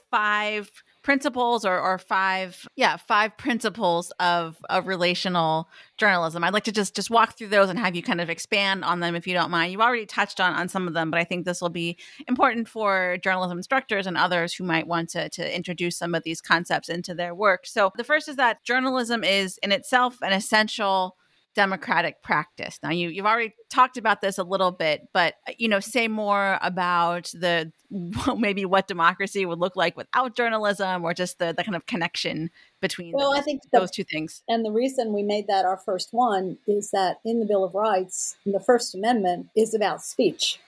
five 0.09 0.71
principles 1.03 1.65
or, 1.65 1.79
or 1.79 1.97
five 1.97 2.67
yeah 2.75 2.97
five 2.97 3.35
principles 3.37 4.11
of 4.19 4.57
of 4.69 4.87
relational 4.87 5.69
journalism. 5.97 6.43
I'd 6.43 6.53
like 6.53 6.63
to 6.65 6.71
just 6.71 6.95
just 6.95 7.09
walk 7.09 7.37
through 7.37 7.47
those 7.47 7.69
and 7.69 7.79
have 7.79 7.95
you 7.95 8.03
kind 8.03 8.21
of 8.21 8.29
expand 8.29 8.83
on 8.83 8.99
them 8.99 9.15
if 9.15 9.25
you 9.27 9.33
don't 9.33 9.51
mind. 9.51 9.71
You've 9.71 9.81
already 9.81 10.05
touched 10.05 10.39
on 10.39 10.53
on 10.53 10.69
some 10.69 10.87
of 10.87 10.93
them 10.93 11.11
but 11.11 11.19
i 11.19 11.23
think 11.23 11.45
this 11.45 11.61
will 11.61 11.69
be 11.69 11.97
important 12.27 12.67
for 12.67 13.17
journalism 13.23 13.57
instructors 13.57 14.07
and 14.07 14.17
others 14.17 14.53
who 14.53 14.63
might 14.63 14.87
want 14.87 15.09
to 15.09 15.29
to 15.29 15.55
introduce 15.55 15.97
some 15.97 16.13
of 16.15 16.23
these 16.23 16.41
concepts 16.41 16.89
into 16.89 17.13
their 17.13 17.33
work. 17.33 17.65
So 17.65 17.91
the 17.95 18.03
first 18.03 18.27
is 18.27 18.35
that 18.35 18.63
journalism 18.63 19.23
is 19.23 19.57
in 19.63 19.71
itself 19.71 20.17
an 20.21 20.33
essential 20.33 21.17
democratic 21.55 22.23
practice. 22.23 22.79
Now 22.81 22.91
you 22.91 23.09
you've 23.09 23.25
already 23.25 23.53
talked 23.69 23.97
about 23.97 24.21
this 24.21 24.37
a 24.37 24.43
little 24.43 24.71
bit, 24.71 25.07
but 25.13 25.35
uh, 25.47 25.53
you 25.57 25.67
know, 25.67 25.79
say 25.79 26.07
more 26.07 26.57
about 26.61 27.31
the 27.33 27.71
maybe 28.37 28.65
what 28.65 28.87
democracy 28.87 29.45
would 29.45 29.59
look 29.59 29.75
like 29.75 29.97
without 29.97 30.35
journalism 30.35 31.03
or 31.03 31.13
just 31.13 31.39
the 31.39 31.53
the 31.55 31.63
kind 31.63 31.75
of 31.75 31.85
connection 31.85 32.49
between 32.79 33.13
well, 33.13 33.31
those, 33.31 33.39
I 33.39 33.43
think 33.43 33.63
the, 33.63 33.79
those 33.79 33.91
two 33.91 34.03
things. 34.03 34.43
And 34.47 34.65
the 34.65 34.71
reason 34.71 35.13
we 35.13 35.23
made 35.23 35.47
that 35.47 35.65
our 35.65 35.77
first 35.77 36.09
one 36.13 36.57
is 36.67 36.91
that 36.91 37.17
in 37.25 37.39
the 37.39 37.45
Bill 37.45 37.63
of 37.63 37.75
Rights, 37.75 38.35
the 38.45 38.59
First 38.59 38.95
Amendment 38.95 39.49
is 39.55 39.73
about 39.73 40.01
speech. 40.01 40.59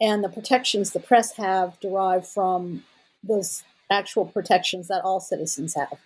And 0.00 0.24
the 0.24 0.28
protections 0.28 0.90
the 0.90 1.00
press 1.00 1.36
have 1.36 1.78
derived 1.78 2.26
from 2.26 2.84
those 3.22 3.62
actual 3.90 4.26
protections 4.26 4.88
that 4.88 5.02
all 5.02 5.20
citizens 5.20 5.74
have. 5.74 5.98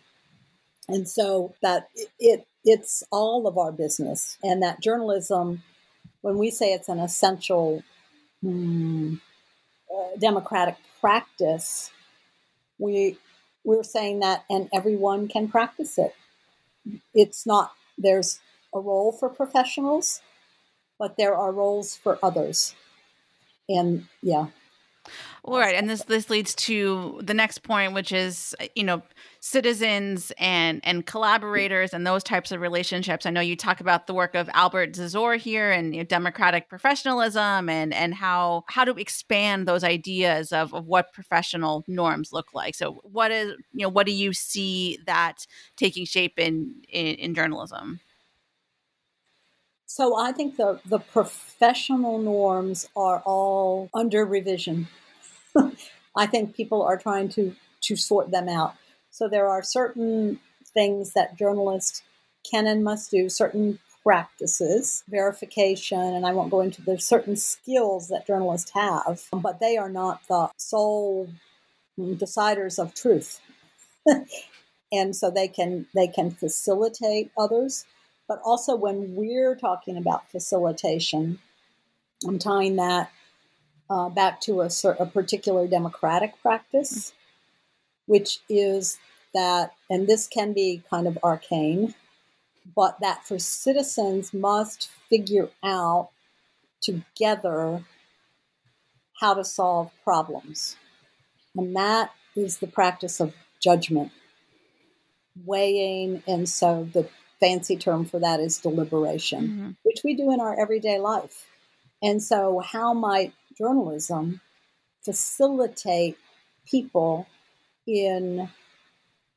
And 0.88 1.08
so 1.08 1.54
that 1.62 1.88
it 2.18 2.46
it's 2.64 3.02
all 3.10 3.46
of 3.46 3.56
our 3.58 3.72
business, 3.72 4.38
and 4.42 4.62
that 4.62 4.80
journalism, 4.80 5.62
when 6.22 6.38
we 6.38 6.50
say 6.50 6.72
it's 6.72 6.88
an 6.88 6.98
essential 6.98 7.82
hmm, 8.42 9.14
uh, 9.94 10.16
democratic 10.18 10.76
practice, 11.00 11.90
we 12.78 13.18
we're 13.64 13.82
saying 13.82 14.20
that, 14.20 14.44
and 14.48 14.68
everyone 14.72 15.28
can 15.28 15.48
practice 15.48 15.98
it. 15.98 16.14
It's 17.14 17.46
not 17.46 17.72
there's 17.98 18.40
a 18.74 18.80
role 18.80 19.12
for 19.12 19.28
professionals, 19.28 20.22
but 20.98 21.16
there 21.16 21.36
are 21.36 21.52
roles 21.52 21.96
for 21.96 22.18
others, 22.22 22.74
and 23.68 24.06
yeah, 24.22 24.46
all 25.52 25.58
right, 25.58 25.74
and 25.74 25.88
this 25.88 26.02
this 26.04 26.30
leads 26.30 26.54
to 26.54 27.20
the 27.22 27.34
next 27.34 27.62
point, 27.62 27.92
which 27.92 28.12
is 28.12 28.54
you 28.74 28.84
know 28.84 29.02
citizens 29.40 30.32
and 30.38 30.80
and 30.84 31.06
collaborators 31.06 31.92
and 31.94 32.06
those 32.06 32.22
types 32.22 32.52
of 32.52 32.60
relationships. 32.60 33.26
I 33.26 33.30
know 33.30 33.40
you 33.40 33.56
talk 33.56 33.80
about 33.80 34.06
the 34.06 34.14
work 34.14 34.34
of 34.34 34.48
Albert 34.52 34.92
Dzur 34.92 35.38
here 35.38 35.70
and 35.70 35.94
you 35.94 36.00
know, 36.00 36.06
democratic 36.06 36.68
professionalism 36.68 37.68
and 37.68 37.94
and 37.94 38.14
how 38.14 38.64
how 38.68 38.84
to 38.84 38.92
expand 38.92 39.66
those 39.66 39.84
ideas 39.84 40.52
of, 40.52 40.74
of 40.74 40.86
what 40.86 41.12
professional 41.12 41.84
norms 41.86 42.32
look 42.32 42.52
like. 42.54 42.74
So 42.74 43.00
what 43.02 43.30
is 43.30 43.52
you 43.72 43.84
know 43.84 43.88
what 43.88 44.06
do 44.06 44.12
you 44.12 44.32
see 44.32 44.98
that 45.06 45.46
taking 45.76 46.04
shape 46.04 46.38
in, 46.38 46.74
in, 46.88 47.14
in 47.16 47.34
journalism? 47.34 48.00
So 49.86 50.18
I 50.18 50.32
think 50.32 50.56
the 50.56 50.80
the 50.84 50.98
professional 50.98 52.18
norms 52.18 52.88
are 52.94 53.20
all 53.24 53.88
under 53.94 54.24
revision 54.24 54.88
I 56.16 56.26
think 56.26 56.54
people 56.54 56.82
are 56.82 56.96
trying 56.96 57.28
to 57.30 57.54
to 57.82 57.96
sort 57.96 58.30
them 58.30 58.48
out. 58.48 58.74
So 59.10 59.28
there 59.28 59.48
are 59.48 59.62
certain 59.62 60.40
things 60.74 61.12
that 61.12 61.38
journalists 61.38 62.02
can 62.50 62.66
and 62.66 62.82
must 62.82 63.10
do, 63.10 63.28
certain 63.28 63.78
practices, 64.02 65.04
verification, 65.08 66.00
and 66.00 66.26
I 66.26 66.32
won't 66.32 66.50
go 66.50 66.60
into 66.60 66.82
the 66.82 66.98
certain 66.98 67.36
skills 67.36 68.08
that 68.08 68.26
journalists 68.26 68.70
have, 68.74 69.24
but 69.32 69.60
they 69.60 69.76
are 69.76 69.90
not 69.90 70.22
the 70.28 70.48
sole 70.56 71.28
deciders 71.98 72.78
of 72.78 72.94
truth. 72.94 73.40
and 74.92 75.14
so 75.14 75.30
they 75.30 75.48
can 75.48 75.86
they 75.94 76.08
can 76.08 76.30
facilitate 76.30 77.30
others. 77.36 77.84
But 78.26 78.40
also 78.44 78.76
when 78.76 79.14
we're 79.14 79.56
talking 79.56 79.96
about 79.96 80.30
facilitation, 80.30 81.38
I'm 82.26 82.38
tying 82.38 82.76
that 82.76 83.10
uh, 83.90 84.08
back 84.08 84.40
to 84.42 84.60
a, 84.60 84.70
a 84.98 85.06
particular 85.06 85.66
democratic 85.66 86.40
practice, 86.42 87.12
which 88.06 88.40
is 88.48 88.98
that, 89.34 89.72
and 89.88 90.06
this 90.06 90.26
can 90.26 90.52
be 90.52 90.82
kind 90.90 91.06
of 91.06 91.18
arcane, 91.22 91.94
but 92.76 92.98
that 93.00 93.26
for 93.26 93.38
citizens 93.38 94.34
must 94.34 94.90
figure 95.08 95.48
out 95.64 96.10
together 96.80 97.84
how 99.20 99.34
to 99.34 99.44
solve 99.44 99.90
problems. 100.04 100.76
And 101.56 101.74
that 101.76 102.12
is 102.36 102.58
the 102.58 102.66
practice 102.66 103.20
of 103.20 103.34
judgment, 103.60 104.12
weighing, 105.44 106.22
and 106.26 106.48
so 106.48 106.88
the 106.92 107.08
fancy 107.40 107.76
term 107.76 108.04
for 108.04 108.20
that 108.20 108.40
is 108.40 108.58
deliberation, 108.58 109.48
mm-hmm. 109.48 109.70
which 109.82 110.00
we 110.04 110.14
do 110.14 110.32
in 110.32 110.40
our 110.40 110.58
everyday 110.60 110.98
life. 110.98 111.46
And 112.02 112.22
so, 112.22 112.60
how 112.60 112.94
might 112.94 113.32
journalism 113.58 114.40
facilitate 115.04 116.16
people 116.66 117.26
in 117.86 118.48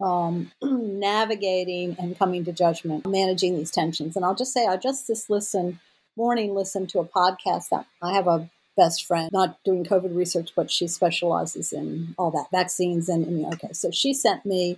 um, 0.02 0.52
navigating 0.62 1.96
and 2.00 2.18
coming 2.18 2.44
to 2.46 2.52
judgment, 2.52 3.08
managing 3.08 3.56
these 3.56 3.72
tensions. 3.72 4.16
And 4.16 4.26
I'll 4.26 4.36
just 4.36 4.54
say, 4.54 4.66
I 4.66 4.78
just 4.78 5.08
this 5.08 5.30
listen 5.30 5.80
morning 6.18 6.54
listened 6.54 6.90
to 6.90 7.00
a 7.00 7.06
podcast 7.06 7.70
that 7.70 7.86
I 8.02 8.14
have 8.14 8.28
a 8.28 8.50
best 8.78 9.06
friend, 9.06 9.30
not 9.32 9.58
doing 9.64 9.84
COVID 9.84 10.16
research, 10.16 10.52
but 10.56 10.72
she 10.72 10.88
specializes 10.88 11.72
in 11.72 12.16
all 12.18 12.32
that 12.32 12.48
vaccines 12.52 13.10
and 13.10 13.26
immunity. 13.26 13.56
Okay, 13.56 13.74
so 13.74 13.92
she 13.92 14.14
sent 14.14 14.46
me 14.46 14.78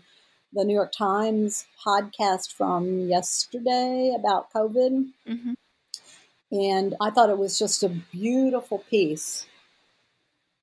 the 0.51 0.63
New 0.63 0.73
York 0.73 0.91
Times 0.91 1.65
podcast 1.85 2.53
from 2.53 3.07
yesterday 3.07 4.13
about 4.17 4.51
COVID. 4.53 5.09
Mm-hmm. 5.27 5.53
And 6.53 6.93
I 7.01 7.09
thought 7.09 7.31
it 7.31 7.37
was 7.39 7.57
just 7.57 7.81
a 7.81 7.89
beautiful 7.89 8.77
piece 8.77 9.47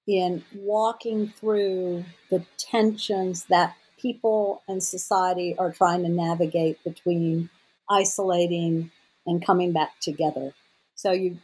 in 0.07 0.45
walking 0.55 1.33
through 1.37 2.05
the 2.31 2.45
tensions 2.57 3.47
that 3.47 3.75
people 3.99 4.63
and 4.69 4.81
society 4.81 5.57
are 5.59 5.73
trying 5.73 6.05
to 6.05 6.09
navigate 6.09 6.83
between 6.85 7.51
isolating 7.91 8.93
and 9.27 9.45
coming 9.45 9.73
back 9.73 9.99
together. 10.01 10.55
So 10.95 11.11
you 11.11 11.39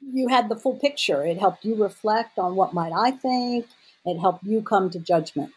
you 0.00 0.28
had 0.28 0.48
the 0.48 0.56
full 0.56 0.76
picture. 0.76 1.26
It 1.26 1.38
helped 1.38 1.64
you 1.64 1.74
reflect 1.74 2.38
on 2.38 2.56
what 2.56 2.72
might 2.72 2.92
I 2.92 3.10
think. 3.10 3.66
It 4.06 4.18
helped 4.18 4.42
you 4.44 4.62
come 4.62 4.88
to 4.90 4.98
judgment. 4.98 5.52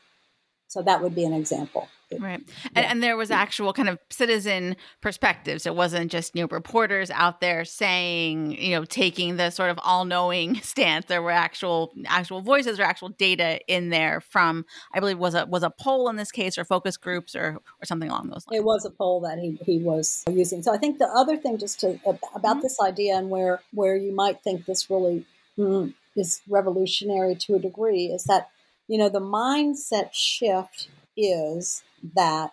So 0.67 0.81
that 0.81 1.01
would 1.01 1.15
be 1.15 1.23
an 1.23 1.33
example 1.33 1.87
right. 2.17 2.41
And, 2.75 2.85
and, 2.85 3.03
there 3.03 3.15
was 3.15 3.29
actual 3.31 3.73
kind 3.73 3.89
of 3.89 3.99
citizen 4.09 4.75
perspectives. 5.01 5.65
It 5.65 5.75
wasn't 5.75 6.11
just 6.11 6.35
you 6.35 6.41
know 6.41 6.47
reporters 6.49 7.11
out 7.11 7.41
there 7.41 7.65
saying 7.65 8.51
you 8.51 8.75
know 8.75 8.85
taking 8.85 9.37
the 9.37 9.49
sort 9.49 9.69
of 9.69 9.79
all-knowing 9.83 10.55
stance. 10.61 11.05
There 11.05 11.21
were 11.21 11.31
actual 11.31 11.93
actual 12.07 12.41
voices 12.41 12.79
or 12.79 12.83
actual 12.83 13.09
data 13.09 13.59
in 13.67 13.89
there 13.89 14.21
from 14.21 14.65
i 14.93 14.99
believe 14.99 15.17
was 15.17 15.35
a 15.35 15.45
was 15.45 15.63
a 15.63 15.69
poll 15.69 16.09
in 16.09 16.15
this 16.15 16.31
case 16.31 16.57
or 16.57 16.65
focus 16.65 16.97
groups 16.97 17.35
or 17.35 17.59
or 17.81 17.85
something 17.85 18.09
along 18.09 18.29
those 18.29 18.45
lines. 18.47 18.59
it 18.59 18.63
was 18.63 18.85
a 18.85 18.89
poll 18.89 19.19
that 19.21 19.37
he, 19.39 19.57
he 19.65 19.79
was 19.79 20.23
using. 20.29 20.63
So 20.63 20.73
i 20.73 20.77
think 20.77 20.97
the 20.97 21.07
other 21.07 21.37
thing 21.37 21.57
just 21.57 21.79
to 21.81 21.99
about 22.05 22.57
mm-hmm. 22.57 22.61
this 22.61 22.79
idea 22.81 23.15
and 23.15 23.29
where 23.29 23.61
where 23.73 23.95
you 23.95 24.13
might 24.13 24.41
think 24.41 24.65
this 24.65 24.89
really 24.89 25.25
mm, 25.57 25.93
is 26.15 26.41
revolutionary 26.49 27.35
to 27.35 27.55
a 27.55 27.59
degree 27.59 28.07
is 28.07 28.23
that 28.25 28.49
you 28.87 28.97
know 28.97 29.09
the 29.09 29.21
mindset 29.21 30.09
shift 30.13 30.89
is 31.15 31.83
that 32.15 32.51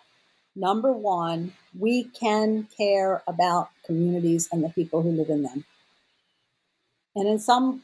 number 0.55 0.91
one, 0.91 1.53
we 1.77 2.05
can 2.05 2.67
care 2.77 3.21
about 3.27 3.69
communities 3.85 4.49
and 4.51 4.63
the 4.63 4.69
people 4.69 5.01
who 5.01 5.11
live 5.11 5.29
in 5.29 5.43
them. 5.43 5.65
And 7.15 7.27
in 7.27 7.39
some 7.39 7.83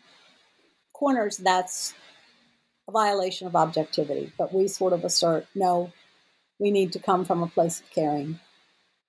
corners, 0.93 1.37
that's 1.37 1.93
a 2.87 2.91
violation 2.91 3.47
of 3.47 3.55
objectivity, 3.55 4.31
but 4.37 4.53
we 4.53 4.67
sort 4.67 4.93
of 4.93 5.03
assert 5.03 5.47
no, 5.55 5.91
we 6.59 6.71
need 6.71 6.93
to 6.93 6.99
come 6.99 7.25
from 7.25 7.41
a 7.41 7.47
place 7.47 7.79
of 7.79 7.89
caring. 7.89 8.39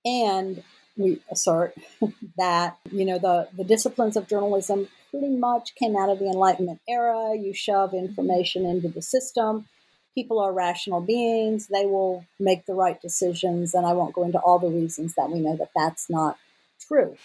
And 0.05 0.63
we 0.97 1.21
assert 1.31 1.75
that, 2.39 2.79
you 2.91 3.05
know, 3.05 3.19
the, 3.19 3.49
the 3.57 3.65
disciplines 3.65 4.17
of 4.17 4.29
journalism 4.29 4.89
pretty 5.11 5.29
much 5.29 5.75
came 5.75 5.97
out 5.97 6.09
of 6.09 6.19
the 6.19 6.27
Enlightenment 6.27 6.81
era. 6.89 7.37
You 7.37 7.53
shove 7.53 7.95
information 7.95 8.65
into 8.65 8.89
the 8.89 9.03
system, 9.03 9.67
people 10.15 10.39
are 10.39 10.53
rational 10.53 11.01
beings. 11.01 11.69
They 11.69 11.87
will 11.87 12.25
make 12.39 12.67
the 12.67 12.75
right 12.75 13.01
decisions. 13.01 13.75
And 13.75 13.87
I 13.87 13.93
won't 13.93 14.15
go 14.15 14.25
into 14.25 14.39
all 14.39 14.59
the 14.59 14.69
reasons 14.69 15.15
that 15.17 15.31
we 15.31 15.41
know 15.41 15.57
that 15.57 15.71
that's 15.75 16.09
not 16.09 16.39
true. 16.87 17.17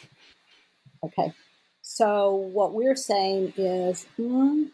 Okay. 1.03 1.33
So 1.81 2.35
what 2.35 2.73
we're 2.73 2.95
saying 2.95 3.53
is 3.57 4.05
hmm, 4.17 4.65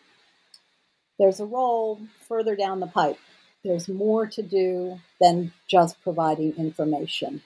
there's 1.20 1.40
a 1.40 1.46
role 1.46 2.02
further 2.28 2.56
down 2.56 2.80
the 2.80 2.88
pipe. 2.88 3.18
There's 3.64 3.88
more 3.88 4.28
to 4.28 4.44
do 4.44 5.00
than 5.20 5.52
just 5.68 6.02
providing 6.02 6.56
information. 6.58 7.42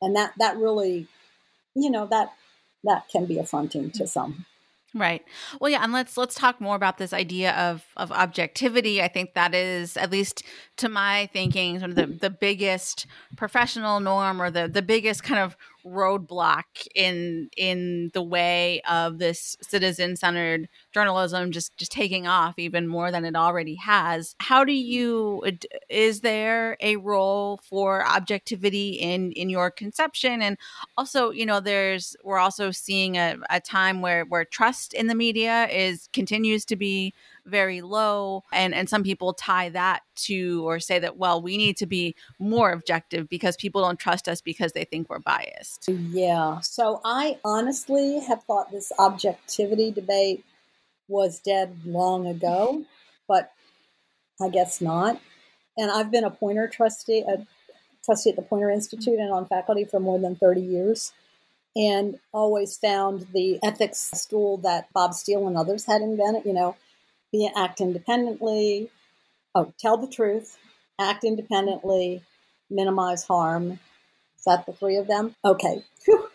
And 0.00 0.16
that, 0.16 0.32
that 0.38 0.56
really, 0.56 1.06
you 1.74 1.90
know, 1.90 2.06
that 2.06 2.32
that 2.84 3.08
can 3.10 3.26
be 3.26 3.38
affronting 3.38 3.90
to 3.92 4.06
some. 4.06 4.46
Right. 4.92 5.22
Well, 5.60 5.70
yeah, 5.70 5.84
and 5.84 5.92
let's 5.92 6.16
let's 6.16 6.34
talk 6.34 6.60
more 6.60 6.74
about 6.74 6.98
this 6.98 7.12
idea 7.12 7.52
of 7.52 7.84
of 7.96 8.10
objectivity. 8.10 9.00
I 9.00 9.06
think 9.06 9.34
that 9.34 9.54
is, 9.54 9.96
at 9.96 10.10
least 10.10 10.42
to 10.78 10.88
my 10.88 11.30
thinking, 11.32 11.78
sort 11.78 11.90
of 11.90 11.96
the, 11.96 12.06
the 12.06 12.30
biggest 12.30 13.06
professional 13.36 14.00
norm 14.00 14.42
or 14.42 14.50
the 14.50 14.66
the 14.66 14.82
biggest 14.82 15.22
kind 15.22 15.38
of 15.38 15.56
roadblock 15.84 16.64
in 16.94 17.48
in 17.56 18.10
the 18.14 18.22
way 18.22 18.80
of 18.88 19.18
this 19.18 19.56
citizen 19.62 20.16
centered 20.16 20.68
journalism 20.92 21.52
just 21.52 21.76
just 21.76 21.92
taking 21.92 22.26
off 22.26 22.58
even 22.58 22.86
more 22.86 23.10
than 23.10 23.24
it 23.24 23.36
already 23.36 23.74
has. 23.76 24.34
How 24.40 24.64
do 24.64 24.72
you 24.72 25.42
is 25.88 26.20
there 26.20 26.76
a 26.80 26.96
role 26.96 27.60
for 27.68 28.06
objectivity 28.06 28.90
in 28.90 29.32
in 29.32 29.48
your 29.48 29.70
conception? 29.70 30.42
And 30.42 30.56
also 30.96 31.30
you 31.30 31.46
know 31.46 31.60
there's 31.60 32.16
we're 32.24 32.38
also 32.38 32.70
seeing 32.70 33.16
a, 33.16 33.36
a 33.50 33.60
time 33.60 34.00
where 34.00 34.24
where 34.24 34.44
trust 34.44 34.94
in 34.94 35.06
the 35.06 35.14
media 35.14 35.68
is 35.68 36.08
continues 36.12 36.64
to 36.66 36.76
be 36.76 37.14
very 37.46 37.80
low 37.80 38.42
and 38.52 38.74
and 38.74 38.88
some 38.88 39.02
people 39.02 39.32
tie 39.32 39.68
that 39.68 40.02
to 40.14 40.66
or 40.66 40.80
say 40.80 40.98
that 40.98 41.16
well 41.16 41.40
we 41.40 41.56
need 41.56 41.76
to 41.76 41.86
be 41.86 42.14
more 42.38 42.72
objective 42.72 43.28
because 43.28 43.56
people 43.56 43.82
don't 43.82 43.98
trust 43.98 44.28
us 44.28 44.40
because 44.40 44.72
they 44.72 44.84
think 44.84 45.08
we're 45.08 45.18
biased. 45.18 45.88
Yeah. 45.88 46.60
So 46.60 47.00
i 47.04 47.38
honestly 47.44 48.20
have 48.20 48.42
thought 48.44 48.70
this 48.70 48.92
objectivity 48.98 49.90
debate 49.90 50.44
was 51.08 51.40
dead 51.40 51.76
long 51.84 52.26
ago 52.26 52.84
but 53.26 53.52
i 54.40 54.48
guess 54.48 54.80
not. 54.80 55.20
And 55.76 55.90
i've 55.90 56.10
been 56.10 56.24
a 56.24 56.30
Poynter 56.30 56.68
trustee 56.68 57.24
a 57.26 57.46
trustee 58.04 58.30
at 58.30 58.36
the 58.36 58.42
Poynter 58.42 58.70
Institute 58.70 59.18
and 59.18 59.32
on 59.32 59.46
faculty 59.46 59.84
for 59.84 60.00
more 60.00 60.18
than 60.18 60.36
30 60.36 60.60
years 60.60 61.12
and 61.76 62.18
always 62.32 62.76
found 62.76 63.26
the 63.32 63.58
ethics 63.62 64.10
stool 64.14 64.56
that 64.58 64.92
Bob 64.92 65.14
Steele 65.14 65.46
and 65.46 65.56
others 65.56 65.86
had 65.86 66.02
invented, 66.02 66.44
you 66.44 66.52
know, 66.52 66.76
be 67.32 67.50
act 67.54 67.80
independently, 67.80 68.90
oh, 69.54 69.72
tell 69.78 69.96
the 69.96 70.06
truth, 70.06 70.56
act 70.98 71.24
independently, 71.24 72.22
minimize 72.70 73.24
harm. 73.24 73.72
Is 74.38 74.44
that 74.46 74.66
the 74.66 74.72
three 74.72 74.96
of 74.96 75.06
them? 75.06 75.34
Okay. 75.44 75.84
Whew. 76.04 76.28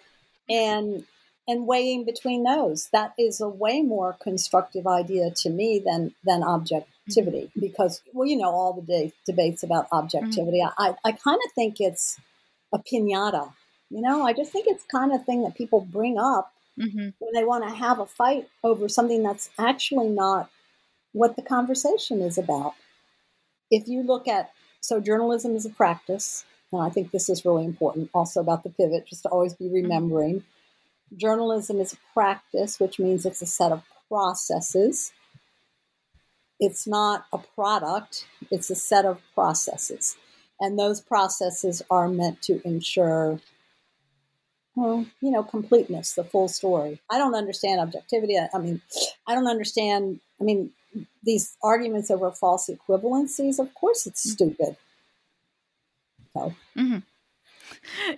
And 0.49 1.05
and 1.47 1.67
weighing 1.67 2.05
between 2.05 2.43
those. 2.43 2.89
That 2.91 3.13
is 3.19 3.39
a 3.39 3.47
way 3.47 3.81
more 3.81 4.17
constructive 4.21 4.87
idea 4.87 5.31
to 5.37 5.49
me 5.49 5.81
than 5.83 6.13
than 6.23 6.43
objectivity 6.43 7.47
mm-hmm. 7.47 7.59
because 7.59 8.01
well, 8.13 8.27
you 8.27 8.37
know, 8.37 8.49
all 8.49 8.73
the 8.73 8.81
de- 8.81 9.13
debates 9.25 9.63
about 9.63 9.87
objectivity. 9.91 10.59
Mm-hmm. 10.59 10.81
I 10.81 10.95
I 11.03 11.11
kind 11.11 11.39
of 11.45 11.51
think 11.53 11.79
it's 11.79 12.19
a 12.73 12.79
pinata 12.79 13.51
you 13.89 14.01
know, 14.01 14.25
I 14.25 14.33
just 14.33 14.51
think 14.51 14.65
it's 14.67 14.83
kind 14.85 15.13
of 15.13 15.25
thing 15.25 15.43
that 15.43 15.55
people 15.55 15.81
bring 15.81 16.17
up 16.17 16.51
mm-hmm. 16.79 17.09
when 17.19 17.33
they 17.33 17.43
want 17.43 17.63
to 17.67 17.73
have 17.73 17.99
a 17.99 18.05
fight 18.05 18.47
over 18.63 18.89
something 18.89 19.23
that's 19.23 19.49
actually 19.59 20.09
not 20.09 20.49
what 21.15 21.37
the 21.37 21.41
conversation 21.41 22.21
is 22.21 22.37
about. 22.37 22.73
If 23.71 23.87
you 23.87 24.03
look 24.03 24.27
at, 24.27 24.51
so 24.81 24.99
journalism 24.99 25.55
is 25.55 25.65
a 25.65 25.69
practice, 25.69 26.43
and 26.73 26.81
I 26.81 26.89
think 26.89 27.11
this 27.11 27.29
is 27.29 27.45
really 27.45 27.63
important 27.63 28.09
also 28.13 28.41
about 28.41 28.63
the 28.63 28.69
pivot, 28.69 29.07
just 29.07 29.23
to 29.23 29.29
always 29.29 29.53
be 29.53 29.65
mm-hmm. 29.65 29.75
remembering. 29.75 30.43
Journalism 31.15 31.79
is 31.79 31.93
a 31.93 31.97
practice, 32.13 32.81
which 32.81 32.99
means 32.99 33.25
it's 33.25 33.41
a 33.41 33.45
set 33.45 33.71
of 33.71 33.83
processes. 34.09 35.13
It's 36.59 36.85
not 36.85 37.25
a 37.31 37.37
product, 37.37 38.27
it's 38.51 38.69
a 38.69 38.75
set 38.75 39.05
of 39.05 39.21
processes. 39.33 40.17
And 40.59 40.77
those 40.77 40.99
processes 40.99 41.81
are 41.89 42.09
meant 42.09 42.41
to 42.43 42.61
ensure 42.65 43.39
well, 44.75 45.05
you 45.21 45.31
know, 45.31 45.43
completeness, 45.43 46.13
the 46.13 46.25
full 46.25 46.49
story. 46.49 47.01
I 47.09 47.17
don't 47.17 47.35
understand 47.35 47.79
objectivity. 47.79 48.37
I, 48.37 48.49
I 48.53 48.57
mean, 48.57 48.81
I 49.25 49.33
don't 49.33 49.47
understand. 49.47 50.19
I 50.41 50.43
mean, 50.43 50.71
these 51.23 51.55
arguments 51.63 52.11
over 52.11 52.31
false 52.31 52.69
equivalencies. 52.69 53.59
Of 53.59 53.73
course, 53.73 54.05
it's 54.05 54.25
mm-hmm. 54.25 54.33
stupid. 54.33 54.77
So. 56.33 56.53
Mm-hmm. 56.77 56.97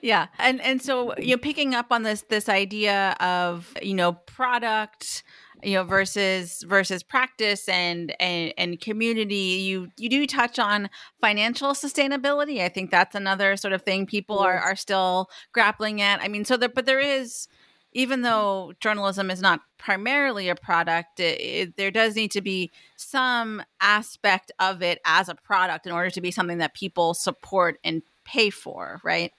Yeah, 0.02 0.28
and 0.38 0.62
and 0.62 0.82
so 0.82 1.18
you 1.18 1.36
know, 1.36 1.38
picking 1.38 1.74
up 1.74 1.88
on 1.92 2.04
this 2.04 2.22
this 2.30 2.48
idea 2.48 3.16
of 3.20 3.74
you 3.82 3.94
know 3.94 4.13
product 4.13 5.24
you 5.63 5.74
know 5.74 5.84
versus 5.84 6.63
versus 6.68 7.04
practice 7.04 7.68
and 7.68 8.13
and 8.20 8.54
and 8.58 8.80
community 8.80 9.36
you 9.36 9.90
you 9.98 10.10
do 10.10 10.28
touch 10.28 10.60
on 10.60 10.90
financial 11.20 11.72
sustainability 11.72 12.62
i 12.62 12.70
think 12.70 12.92
that's 12.92 13.16
another 13.16 13.58
sort 13.58 13.74
of 13.74 13.82
thing 13.82 14.06
people 14.06 14.38
are 14.38 14.60
are 14.60 14.76
still 14.76 15.30
grappling 15.54 16.02
at 16.02 16.22
i 16.22 16.28
mean 16.28 16.46
so 16.46 16.58
there 16.58 16.70
but 16.70 16.86
there 16.86 17.00
is 17.00 17.48
even 17.93 18.21
though 18.21 18.73
journalism 18.80 19.32
is 19.32 19.41
not 19.41 19.62
primarily 19.78 20.50
a 20.50 20.56
product 20.56 21.19
it, 21.19 21.39
it, 21.39 21.78
there 21.78 21.91
does 21.91 22.15
need 22.15 22.32
to 22.32 22.41
be 22.41 22.71
some 22.95 23.62
aspect 23.82 24.52
of 24.60 24.82
it 24.82 25.00
as 25.06 25.30
a 25.30 25.36
product 25.36 25.86
in 25.86 25.91
order 25.91 26.10
to 26.10 26.21
be 26.21 26.32
something 26.32 26.58
that 26.58 26.73
people 26.73 27.13
support 27.13 27.80
and 27.84 28.02
pay 28.26 28.50
for 28.50 29.00
right 29.04 29.32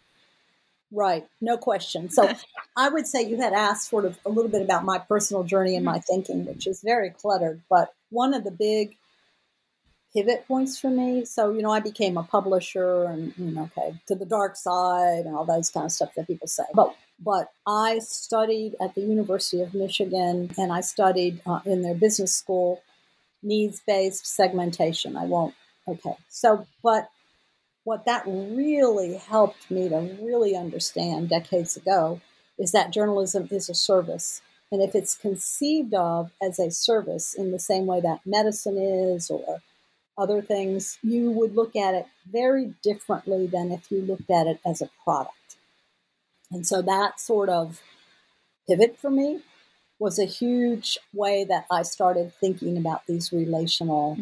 Right, 0.90 1.26
no 1.40 1.58
question. 1.58 2.10
So 2.10 2.32
I 2.76 2.88
would 2.88 3.06
say 3.06 3.22
you 3.22 3.36
had 3.36 3.52
asked 3.52 3.90
sort 3.90 4.04
of 4.04 4.18
a 4.24 4.30
little 4.30 4.50
bit 4.50 4.62
about 4.62 4.84
my 4.84 4.98
personal 4.98 5.44
journey 5.44 5.76
and 5.76 5.84
mm-hmm. 5.84 5.96
my 5.96 6.00
thinking, 6.00 6.46
which 6.46 6.66
is 6.66 6.80
very 6.80 7.10
cluttered. 7.10 7.60
But 7.68 7.92
one 8.10 8.32
of 8.32 8.44
the 8.44 8.50
big 8.50 8.96
pivot 10.14 10.46
points 10.48 10.78
for 10.78 10.88
me, 10.88 11.24
so 11.26 11.52
you 11.52 11.60
know, 11.60 11.70
I 11.70 11.80
became 11.80 12.16
a 12.16 12.22
publisher 12.22 13.04
and 13.04 13.34
you 13.36 13.50
know, 13.50 13.70
okay, 13.76 14.00
to 14.06 14.14
the 14.14 14.24
dark 14.24 14.56
side 14.56 15.26
and 15.26 15.36
all 15.36 15.44
those 15.44 15.70
kind 15.70 15.84
of 15.84 15.92
stuff 15.92 16.14
that 16.16 16.26
people 16.26 16.48
say. 16.48 16.64
But 16.74 16.94
but 17.20 17.50
I 17.66 17.98
studied 17.98 18.76
at 18.80 18.94
the 18.94 19.00
University 19.00 19.60
of 19.60 19.74
Michigan 19.74 20.50
and 20.56 20.72
I 20.72 20.80
studied 20.80 21.40
uh, 21.46 21.60
in 21.64 21.82
their 21.82 21.94
business 21.94 22.34
school 22.34 22.82
needs 23.42 23.82
based 23.86 24.26
segmentation. 24.26 25.16
I 25.16 25.24
won't. 25.24 25.54
Okay, 25.86 26.16
so 26.28 26.66
but 26.82 27.08
what 27.84 28.04
that 28.04 28.24
really 28.26 29.16
helped 29.16 29.70
me 29.70 29.88
to 29.88 30.16
really 30.20 30.54
understand 30.54 31.30
decades 31.30 31.76
ago 31.76 32.20
is 32.58 32.72
that 32.72 32.92
journalism 32.92 33.48
is 33.50 33.68
a 33.68 33.74
service. 33.74 34.42
And 34.70 34.82
if 34.82 34.94
it's 34.94 35.14
conceived 35.14 35.94
of 35.94 36.30
as 36.42 36.58
a 36.58 36.70
service 36.70 37.32
in 37.32 37.52
the 37.52 37.58
same 37.58 37.86
way 37.86 38.00
that 38.02 38.20
medicine 38.26 38.76
is 38.76 39.30
or 39.30 39.62
other 40.18 40.42
things, 40.42 40.98
you 41.02 41.30
would 41.30 41.54
look 41.54 41.74
at 41.74 41.94
it 41.94 42.06
very 42.30 42.74
differently 42.82 43.46
than 43.46 43.72
if 43.72 43.90
you 43.90 44.02
looked 44.02 44.30
at 44.30 44.46
it 44.46 44.60
as 44.66 44.82
a 44.82 44.90
product. 45.04 45.56
And 46.50 46.66
so 46.66 46.82
that 46.82 47.20
sort 47.20 47.48
of 47.48 47.80
pivot 48.66 48.98
for 48.98 49.10
me 49.10 49.42
was 49.98 50.18
a 50.18 50.24
huge 50.24 50.98
way 51.12 51.44
that 51.44 51.66
I 51.70 51.82
started 51.82 52.32
thinking 52.40 52.76
about 52.76 53.06
these 53.06 53.32
relational 53.32 54.18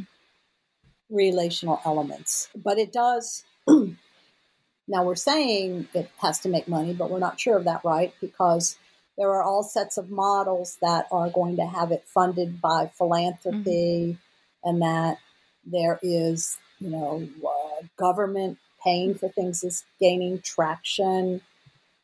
relational 1.10 1.80
elements. 1.84 2.48
But 2.56 2.78
it 2.78 2.92
does 2.92 3.44
now 3.68 5.04
we're 5.04 5.14
saying 5.14 5.88
it 5.94 6.10
has 6.18 6.40
to 6.40 6.48
make 6.48 6.68
money, 6.68 6.94
but 6.94 7.10
we're 7.10 7.18
not 7.18 7.40
sure 7.40 7.56
of 7.56 7.64
that, 7.64 7.84
right? 7.84 8.14
Because 8.20 8.76
there 9.16 9.30
are 9.30 9.42
all 9.42 9.62
sets 9.62 9.96
of 9.96 10.10
models 10.10 10.78
that 10.82 11.06
are 11.10 11.30
going 11.30 11.56
to 11.56 11.66
have 11.66 11.90
it 11.90 12.04
funded 12.06 12.60
by 12.60 12.90
philanthropy 12.96 14.18
mm-hmm. 14.18 14.68
and 14.68 14.82
that 14.82 15.18
there 15.64 15.98
is, 16.02 16.58
you 16.78 16.90
know, 16.90 17.26
uh, 17.44 17.86
government 17.96 18.58
paying 18.84 19.14
for 19.14 19.28
things 19.28 19.64
is 19.64 19.84
gaining 19.98 20.40
traction. 20.40 21.40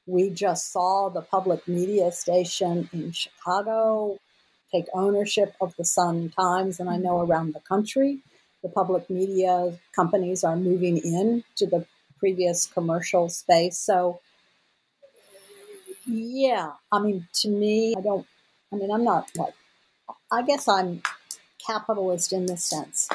We 0.07 0.31
just 0.31 0.73
saw 0.73 1.09
the 1.09 1.23
public 1.23 1.67
media 1.69 2.11
station 2.13 2.89
in 2.93 3.13
Chicago 3.13 4.19
take 4.73 4.87
ownership 4.95 5.55
of 5.61 5.77
the 5.77 5.85
Sun 5.85 6.31
Times, 6.31 6.81
and 6.81 6.89
I 6.89 6.97
know 6.97 7.17
mm-hmm. 7.17 7.31
around 7.31 7.55
the 7.55 7.61
country 7.61 8.21
the 8.63 8.69
public 8.69 9.11
media 9.11 9.77
companies 9.95 10.45
are 10.45 10.57
moving 10.57 10.97
in 10.99 11.45
to 11.57 11.67
the 11.67 11.85
previous 12.19 12.67
commercial 12.67 13.29
space. 13.29 13.77
So, 13.77 14.21
yeah, 16.07 16.73
I 16.93 17.01
mean, 17.01 17.27
to 17.41 17.49
me, 17.49 17.95
I 17.97 18.01
don't, 18.01 18.27
I 18.73 18.77
mean, 18.77 18.91
I'm 18.91 19.05
not 19.05 19.31
like, 19.37 19.55
I 20.31 20.43
guess 20.43 20.69
I'm 20.69 21.03
capitalist 21.65 22.33
in 22.33 22.47
this 22.47 22.65
sense. 22.65 23.09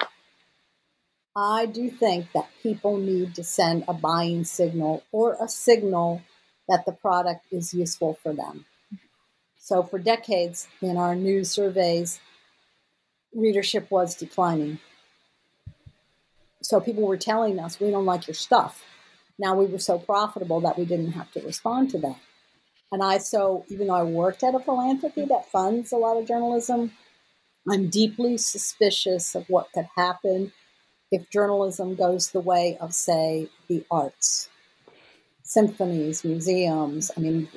I 1.36 1.65
do 1.65 1.89
think 1.89 2.32
that 2.34 2.50
people 2.62 2.97
need 2.97 3.36
to 3.36 3.43
send 3.43 3.86
a 3.88 3.93
buying 3.93 4.43
signal 4.43 5.04
or 5.12 5.38
a 5.41 5.47
signal 5.47 6.23
that 6.67 6.86
the 6.86 6.91
product 6.91 7.45
is 7.51 7.73
useful 7.73 8.17
for 8.21 8.34
them. 8.34 8.65
So, 9.60 9.84
for 9.84 9.99
decades 9.99 10.67
in 10.82 10.97
our 10.97 11.15
news 11.15 11.51
surveys, 11.51 12.19
readership 13.34 13.89
was 13.91 14.15
declining. 14.15 14.80
So 16.62 16.80
people 16.80 17.03
were 17.03 17.17
telling 17.17 17.60
us, 17.60 17.80
we 17.80 17.91
don't 17.91 18.06
like 18.06 18.27
your 18.27 18.34
stuff. 18.36 18.84
Now 19.39 19.56
we 19.56 19.67
were 19.67 19.80
so 19.80 19.99
profitable 19.99 20.60
that 20.62 20.77
we 20.77 20.86
didn't 20.86 21.12
have 21.12 21.32
to 21.34 21.41
respond 21.41 21.91
to 21.91 21.99
that. 21.99 22.17
And 22.91 23.03
I, 23.03 23.19
so 23.19 23.65
even 23.69 23.88
though 23.88 23.95
I 23.95 24.03
worked 24.03 24.43
at 24.43 24.56
a 24.56 24.60
philanthropy 24.60 25.25
that 25.25 25.51
funds 25.51 25.91
a 25.91 25.97
lot 25.97 26.17
of 26.17 26.27
journalism, 26.27 26.91
I'm 27.69 27.89
deeply 27.89 28.38
suspicious 28.38 29.36
of 29.36 29.49
what 29.49 29.71
could 29.73 29.88
happen 29.95 30.53
if 31.12 31.30
journalism 31.30 31.95
goes 31.95 32.32
the 32.32 32.39
way 32.39 32.77
of, 32.80 32.93
say, 32.93 33.49
the 33.67 33.86
arts, 33.91 34.49
symphonies, 35.47 36.23
museums. 36.23 37.10
I 37.15 37.21
mean, 37.21 37.47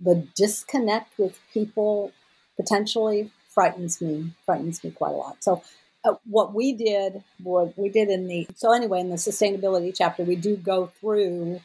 the 0.00 0.26
disconnect 0.36 1.18
with 1.18 1.38
people 1.52 2.12
potentially 2.56 3.30
frightens 3.50 4.00
me, 4.00 4.32
frightens 4.46 4.82
me 4.84 4.90
quite 4.90 5.12
a 5.12 5.16
lot. 5.16 5.42
So 5.42 5.62
uh, 6.04 6.14
what 6.26 6.54
we 6.54 6.72
did, 6.72 7.22
what 7.42 7.76
we 7.76 7.88
did 7.88 8.08
in 8.08 8.28
the, 8.28 8.46
so 8.54 8.72
anyway, 8.72 9.00
in 9.00 9.10
the 9.10 9.16
sustainability 9.16 9.92
chapter, 9.96 10.22
we 10.22 10.36
do 10.36 10.56
go 10.56 10.86
through 11.00 11.60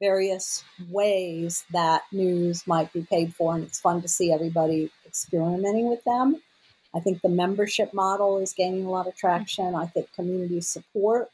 various 0.00 0.64
ways 0.90 1.64
that 1.72 2.02
news 2.12 2.66
might 2.66 2.92
be 2.92 3.02
paid 3.02 3.34
for, 3.34 3.54
and 3.54 3.64
it's 3.64 3.80
fun 3.80 4.02
to 4.02 4.08
see 4.08 4.32
everybody 4.32 4.90
experimenting 5.06 5.88
with 5.88 6.02
them. 6.04 6.40
I 6.94 7.00
think 7.00 7.22
the 7.22 7.28
membership 7.28 7.94
model 7.94 8.38
is 8.38 8.52
gaining 8.52 8.84
a 8.84 8.90
lot 8.90 9.06
of 9.06 9.16
traction. 9.16 9.74
I 9.74 9.86
think 9.86 10.12
community 10.12 10.60
support 10.60 11.30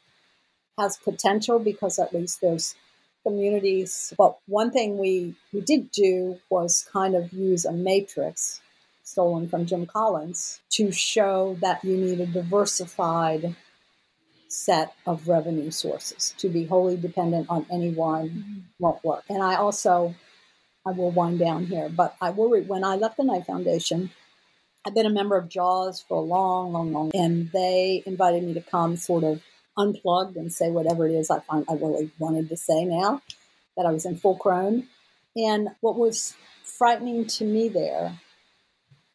has 0.77 0.97
potential 0.97 1.59
because 1.59 1.99
at 1.99 2.13
least 2.13 2.39
there's 2.41 2.75
communities. 3.23 4.13
But 4.17 4.37
one 4.47 4.71
thing 4.71 4.97
we, 4.97 5.35
we 5.53 5.61
did 5.61 5.91
do 5.91 6.39
was 6.49 6.87
kind 6.91 7.15
of 7.15 7.31
use 7.33 7.65
a 7.65 7.71
matrix 7.71 8.61
stolen 9.03 9.49
from 9.49 9.65
Jim 9.65 9.85
Collins 9.85 10.61
to 10.71 10.91
show 10.91 11.57
that 11.61 11.83
you 11.83 11.97
need 11.97 12.19
a 12.19 12.27
diversified 12.27 13.55
set 14.47 14.93
of 15.05 15.27
revenue 15.27 15.71
sources. 15.71 16.33
To 16.37 16.49
be 16.49 16.65
wholly 16.65 16.97
dependent 16.97 17.47
on 17.49 17.65
any 17.71 17.91
one 17.91 18.29
mm-hmm. 18.29 18.59
won't 18.79 19.03
work. 19.03 19.23
And 19.29 19.43
I 19.43 19.55
also, 19.55 20.15
I 20.85 20.91
will 20.91 21.11
wind 21.11 21.39
down 21.39 21.65
here, 21.65 21.89
but 21.89 22.15
I 22.21 22.31
worried 22.31 22.67
when 22.67 22.83
I 22.83 22.95
left 22.95 23.17
the 23.17 23.23
Knight 23.23 23.45
Foundation. 23.45 24.11
I've 24.85 24.95
been 24.95 25.05
a 25.05 25.11
member 25.11 25.37
of 25.37 25.49
JAWS 25.49 26.05
for 26.07 26.17
a 26.17 26.21
long, 26.21 26.71
long, 26.71 26.93
long, 26.93 27.11
and 27.13 27.51
they 27.51 28.01
invited 28.05 28.43
me 28.43 28.53
to 28.53 28.61
come 28.61 28.95
sort 28.95 29.23
of 29.23 29.41
unplugged 29.79 30.35
and 30.35 30.51
say 30.51 30.69
whatever 30.69 31.07
it 31.07 31.13
is 31.13 31.31
I 31.31 31.39
find 31.39 31.65
I 31.69 31.73
really 31.73 32.11
wanted 32.19 32.49
to 32.49 32.57
say 32.57 32.85
now 32.85 33.21
that 33.77 33.85
I 33.85 33.91
was 33.91 34.05
in 34.05 34.17
full 34.17 34.35
crone. 34.35 34.87
And 35.35 35.69
what 35.79 35.95
was 35.95 36.35
frightening 36.63 37.25
to 37.27 37.45
me 37.45 37.69
there 37.69 38.19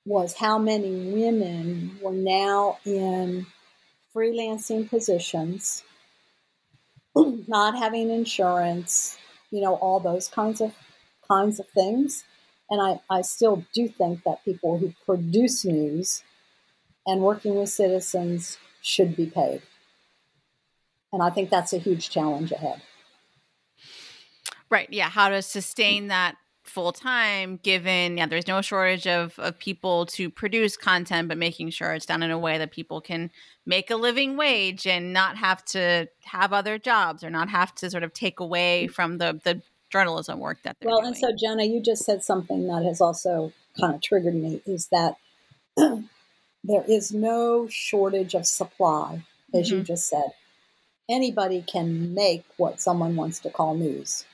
was 0.07 0.35
how 0.35 0.59
many 0.59 1.13
women 1.13 1.99
were 2.03 2.13
now 2.13 2.79
in 2.85 3.47
freelancing 4.15 4.89
positions, 4.89 5.83
not 7.17 7.77
having 7.77 8.11
insurance, 8.11 9.19
you 9.51 9.61
know, 9.61 9.75
all 9.75 10.01
those 10.01 10.29
kinds 10.29 10.61
of 10.61 10.75
kinds 11.27 11.59
of 11.59 11.69
things. 11.71 12.25
And 12.71 12.81
I, 12.81 13.01
I 13.15 13.23
still 13.23 13.65
do 13.75 13.89
think 13.89 14.25
that 14.25 14.45
people 14.45 14.79
who 14.79 14.95
produce 15.05 15.65
news 15.65 16.23
and 17.07 17.21
working 17.21 17.57
with 17.57 17.69
citizens 17.69 18.59
should 18.83 19.17
be 19.17 19.27
paid. 19.27 19.63
And 21.15 21.23
I 21.23 21.31
think 21.31 21.49
that's 21.49 21.73
a 21.73 21.79
huge 21.79 22.11
challenge 22.11 22.51
ahead. 22.51 22.83
Right. 24.69 24.89
Yeah. 24.91 25.09
How 25.09 25.29
to 25.29 25.43
sustain 25.43 26.09
that 26.09 26.35
full 26.65 26.93
time 26.93 27.61
given 27.63 28.17
yeah 28.17 28.25
there's 28.25 28.49
no 28.49 28.63
shortage 28.63 29.07
of, 29.07 29.39
of 29.39 29.57
people 29.59 30.07
to 30.07 30.31
produce 30.31 30.79
content 30.79 31.29
but 31.29 31.37
making 31.37 31.69
sure 31.69 31.93
it's 31.93 32.07
done 32.07 32.23
in 32.23 32.31
a 32.31 32.39
way 32.39 32.57
that 32.57 32.73
people 32.73 33.03
can 33.03 33.31
make 33.67 33.91
a 33.91 33.97
living 33.97 34.37
wage 34.39 34.87
and 34.87 35.13
not 35.13 35.37
have 35.37 35.63
to 35.63 36.09
have 36.25 36.55
other 36.55 36.79
jobs 36.79 37.23
or 37.23 37.29
not 37.29 37.51
have 37.51 37.75
to 37.75 37.91
sort 37.91 38.03
of 38.03 38.15
take 38.15 38.41
away 38.41 38.87
from 38.87 39.19
the 39.19 39.39
the 39.45 39.61
journalism 39.91 40.41
work 40.41 40.57
that 40.63 40.75
they're 40.81 40.89
well 40.89 41.03
doing. 41.03 41.09
and 41.09 41.17
so 41.19 41.31
jenna 41.39 41.65
you 41.65 41.83
just 41.83 42.03
said 42.03 42.25
something 42.25 42.67
that 42.67 42.83
has 42.83 42.99
also 42.99 43.53
kind 43.79 43.95
of 43.95 44.01
triggered 44.01 44.35
me 44.35 44.63
is 44.65 44.89
that 44.89 45.17
there 45.77 46.85
is 46.89 47.13
no 47.13 47.69
shortage 47.71 48.35
of 48.35 48.47
supply 48.47 49.23
as 49.55 49.69
mm-hmm. 49.69 49.77
you 49.77 49.83
just 49.83 50.09
said 50.09 50.33
anybody 51.09 51.63
can 51.63 52.15
make 52.15 52.45
what 52.57 52.81
someone 52.81 53.17
wants 53.17 53.41
to 53.41 53.51
call 53.51 53.75
news 53.75 54.25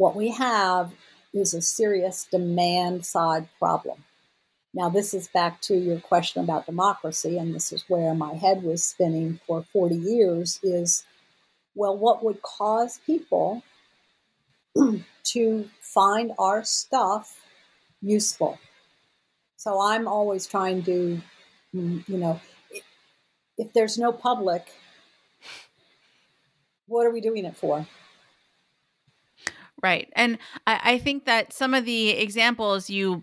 what 0.00 0.16
we 0.16 0.30
have 0.30 0.92
is 1.34 1.52
a 1.52 1.60
serious 1.60 2.26
demand 2.30 3.04
side 3.04 3.46
problem. 3.58 4.02
Now, 4.72 4.88
this 4.88 5.12
is 5.12 5.28
back 5.28 5.60
to 5.62 5.76
your 5.76 6.00
question 6.00 6.42
about 6.42 6.64
democracy, 6.64 7.36
and 7.36 7.54
this 7.54 7.70
is 7.70 7.84
where 7.86 8.14
my 8.14 8.32
head 8.32 8.62
was 8.62 8.82
spinning 8.82 9.40
for 9.46 9.62
40 9.62 9.96
years 9.96 10.58
is 10.62 11.04
well, 11.74 11.96
what 11.96 12.24
would 12.24 12.40
cause 12.40 12.98
people 13.06 13.62
to 15.24 15.70
find 15.80 16.32
our 16.38 16.64
stuff 16.64 17.36
useful? 18.00 18.58
So 19.56 19.82
I'm 19.82 20.08
always 20.08 20.46
trying 20.46 20.82
to, 20.84 21.20
you 21.72 22.02
know, 22.08 22.40
if 23.58 23.72
there's 23.74 23.98
no 23.98 24.12
public, 24.12 24.72
what 26.90 27.06
are 27.06 27.10
we 27.10 27.20
doing 27.20 27.44
it 27.44 27.56
for? 27.56 27.86
Right. 29.82 30.12
And 30.14 30.38
I, 30.66 30.80
I 30.84 30.98
think 30.98 31.24
that 31.24 31.52
some 31.52 31.72
of 31.72 31.84
the 31.84 32.10
examples 32.10 32.90
you 32.90 33.22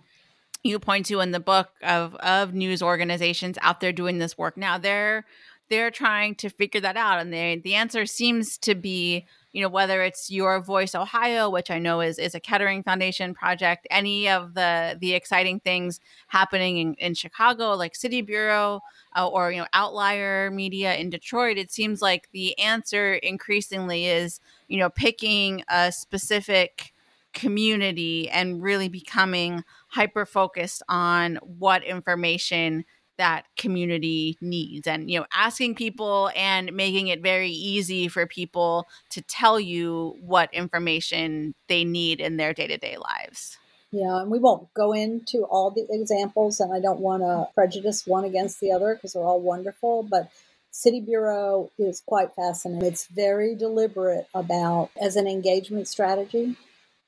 you 0.63 0.79
point 0.79 1.05
to 1.05 1.19
in 1.19 1.31
the 1.31 1.39
book 1.39 1.69
of 1.83 2.15
of 2.15 2.53
news 2.53 2.81
organizations 2.81 3.57
out 3.61 3.79
there 3.79 3.93
doing 3.93 4.17
this 4.17 4.37
work 4.37 4.57
now 4.57 4.77
they're 4.77 5.23
they're 5.69 5.91
trying 5.91 6.33
to 6.35 6.49
figure 6.49 6.81
that 6.81 6.97
out 6.97 7.19
and 7.19 7.31
they, 7.31 7.61
the 7.63 7.75
answer 7.75 8.05
seems 8.05 8.57
to 8.57 8.73
be 8.73 9.25
you 9.57 9.63
know 9.63 9.69
whether 9.69 10.03
it's 10.03 10.29
your 10.29 10.61
voice 10.61 10.93
ohio 10.93 11.49
which 11.49 11.71
i 11.71 11.79
know 11.79 11.99
is 11.99 12.19
is 12.19 12.35
a 12.35 12.39
kettering 12.39 12.83
foundation 12.83 13.33
project 13.33 13.87
any 13.89 14.29
of 14.29 14.53
the 14.53 14.95
the 15.01 15.15
exciting 15.15 15.59
things 15.59 15.99
happening 16.27 16.77
in, 16.77 16.93
in 16.99 17.15
chicago 17.15 17.73
like 17.73 17.95
city 17.95 18.21
bureau 18.21 18.79
uh, 19.17 19.27
or 19.27 19.51
you 19.51 19.57
know 19.57 19.65
outlier 19.73 20.51
media 20.51 20.93
in 20.93 21.09
detroit 21.09 21.57
it 21.57 21.71
seems 21.71 22.03
like 22.03 22.29
the 22.33 22.57
answer 22.59 23.15
increasingly 23.15 24.05
is 24.05 24.39
you 24.67 24.77
know 24.77 24.91
picking 24.91 25.63
a 25.69 25.91
specific 25.91 26.93
community 27.33 28.29
and 28.29 28.61
really 28.61 28.89
becoming 28.89 29.63
hyper 29.87 30.25
focused 30.25 30.83
on 30.87 31.35
what 31.41 31.83
information 31.83 32.85
that 33.17 33.45
community 33.57 34.37
needs 34.41 34.87
and 34.87 35.09
you 35.09 35.19
know 35.19 35.25
asking 35.33 35.75
people 35.75 36.29
and 36.35 36.71
making 36.73 37.07
it 37.07 37.21
very 37.21 37.49
easy 37.49 38.07
for 38.07 38.25
people 38.25 38.87
to 39.09 39.21
tell 39.21 39.59
you 39.59 40.15
what 40.21 40.53
information 40.53 41.53
they 41.67 41.83
need 41.83 42.19
in 42.19 42.37
their 42.37 42.53
day-to-day 42.53 42.97
lives. 42.97 43.57
Yeah 43.91 44.21
and 44.21 44.31
we 44.31 44.39
won't 44.39 44.73
go 44.73 44.93
into 44.93 45.43
all 45.45 45.71
the 45.71 45.87
examples 45.89 46.59
and 46.59 46.73
i 46.73 46.79
don't 46.79 46.99
want 46.99 47.23
to 47.23 47.47
prejudice 47.55 48.05
one 48.05 48.25
against 48.25 48.59
the 48.59 48.71
other 48.71 48.95
because 48.95 49.13
they're 49.13 49.23
all 49.23 49.41
wonderful 49.41 50.03
but 50.03 50.29
city 50.69 50.99
bureau 50.99 51.71
is 51.79 52.03
quite 52.05 52.35
fascinating. 52.35 52.85
It's 52.85 53.07
very 53.07 53.55
deliberate 53.55 54.27
about 54.35 54.91
as 55.01 55.15
an 55.15 55.25
engagement 55.25 55.87
strategy 55.87 56.55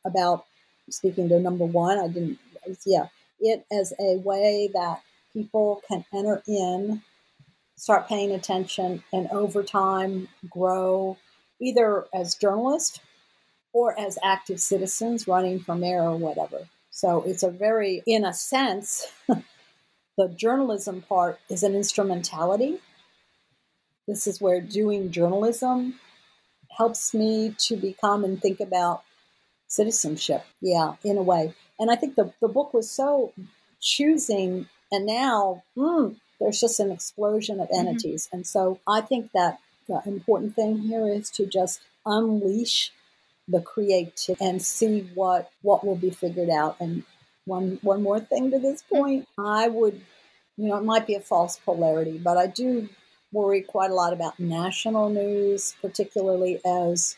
about 0.05 0.45
speaking 0.89 1.29
to 1.29 1.39
number 1.39 1.65
one 1.65 1.99
i 1.99 2.07
didn't 2.07 2.39
yeah 2.85 3.07
it 3.39 3.65
as 3.71 3.93
a 3.99 4.17
way 4.17 4.69
that 4.73 5.01
people 5.33 5.81
can 5.87 6.05
enter 6.13 6.41
in, 6.47 7.01
start 7.75 8.07
paying 8.07 8.31
attention, 8.31 9.03
and 9.13 9.27
over 9.31 9.63
time 9.63 10.27
grow 10.49 11.17
either 11.61 12.05
as 12.13 12.35
journalists 12.35 12.99
or 13.73 13.99
as 13.99 14.17
active 14.23 14.59
citizens 14.59 15.27
running 15.27 15.59
for 15.59 15.75
mayor 15.75 16.03
or 16.03 16.17
whatever. 16.17 16.67
So 16.91 17.23
it's 17.23 17.43
a 17.43 17.49
very, 17.49 18.01
in 18.05 18.25
a 18.25 18.33
sense, 18.33 19.07
the 20.17 20.29
journalism 20.35 21.01
part 21.01 21.39
is 21.49 21.63
an 21.63 21.75
instrumentality. 21.75 22.79
This 24.07 24.27
is 24.27 24.41
where 24.41 24.59
doing 24.59 25.11
journalism 25.11 25.99
helps 26.77 27.13
me 27.13 27.55
to 27.57 27.75
become 27.75 28.23
and 28.23 28.41
think 28.41 28.59
about 28.59 29.03
citizenship. 29.67 30.43
Yeah, 30.61 30.95
in 31.03 31.17
a 31.17 31.23
way. 31.23 31.53
And 31.79 31.89
I 31.89 31.95
think 31.95 32.15
the, 32.15 32.33
the 32.41 32.47
book 32.47 32.73
was 32.73 32.89
so 32.89 33.33
choosing 33.79 34.67
and 34.91 35.05
now 35.05 35.63
mm, 35.77 36.15
there's 36.39 36.59
just 36.59 36.79
an 36.79 36.91
explosion 36.91 37.59
of 37.59 37.69
entities. 37.73 38.27
Mm-hmm. 38.27 38.37
And 38.37 38.47
so 38.47 38.79
I 38.87 39.01
think 39.01 39.31
that 39.33 39.59
the 39.87 40.01
important 40.05 40.55
thing 40.55 40.79
here 40.79 41.07
is 41.07 41.29
to 41.31 41.45
just 41.45 41.81
unleash 42.05 42.91
the 43.47 43.61
creativity 43.61 44.43
and 44.45 44.61
see 44.61 45.09
what 45.15 45.51
what 45.61 45.85
will 45.85 45.95
be 45.95 46.11
figured 46.11 46.49
out. 46.49 46.77
And 46.79 47.03
one 47.45 47.79
one 47.81 48.03
more 48.03 48.19
thing 48.19 48.51
to 48.51 48.59
this 48.59 48.83
point, 48.83 49.27
I 49.37 49.67
would, 49.67 50.01
you 50.57 50.69
know, 50.69 50.77
it 50.77 50.83
might 50.83 51.07
be 51.07 51.15
a 51.15 51.21
false 51.21 51.59
polarity, 51.59 52.17
but 52.17 52.37
I 52.37 52.47
do 52.47 52.89
worry 53.31 53.61
quite 53.61 53.91
a 53.91 53.95
lot 53.95 54.13
about 54.13 54.39
national 54.39 55.09
news, 55.09 55.75
particularly 55.81 56.59
as 56.65 57.15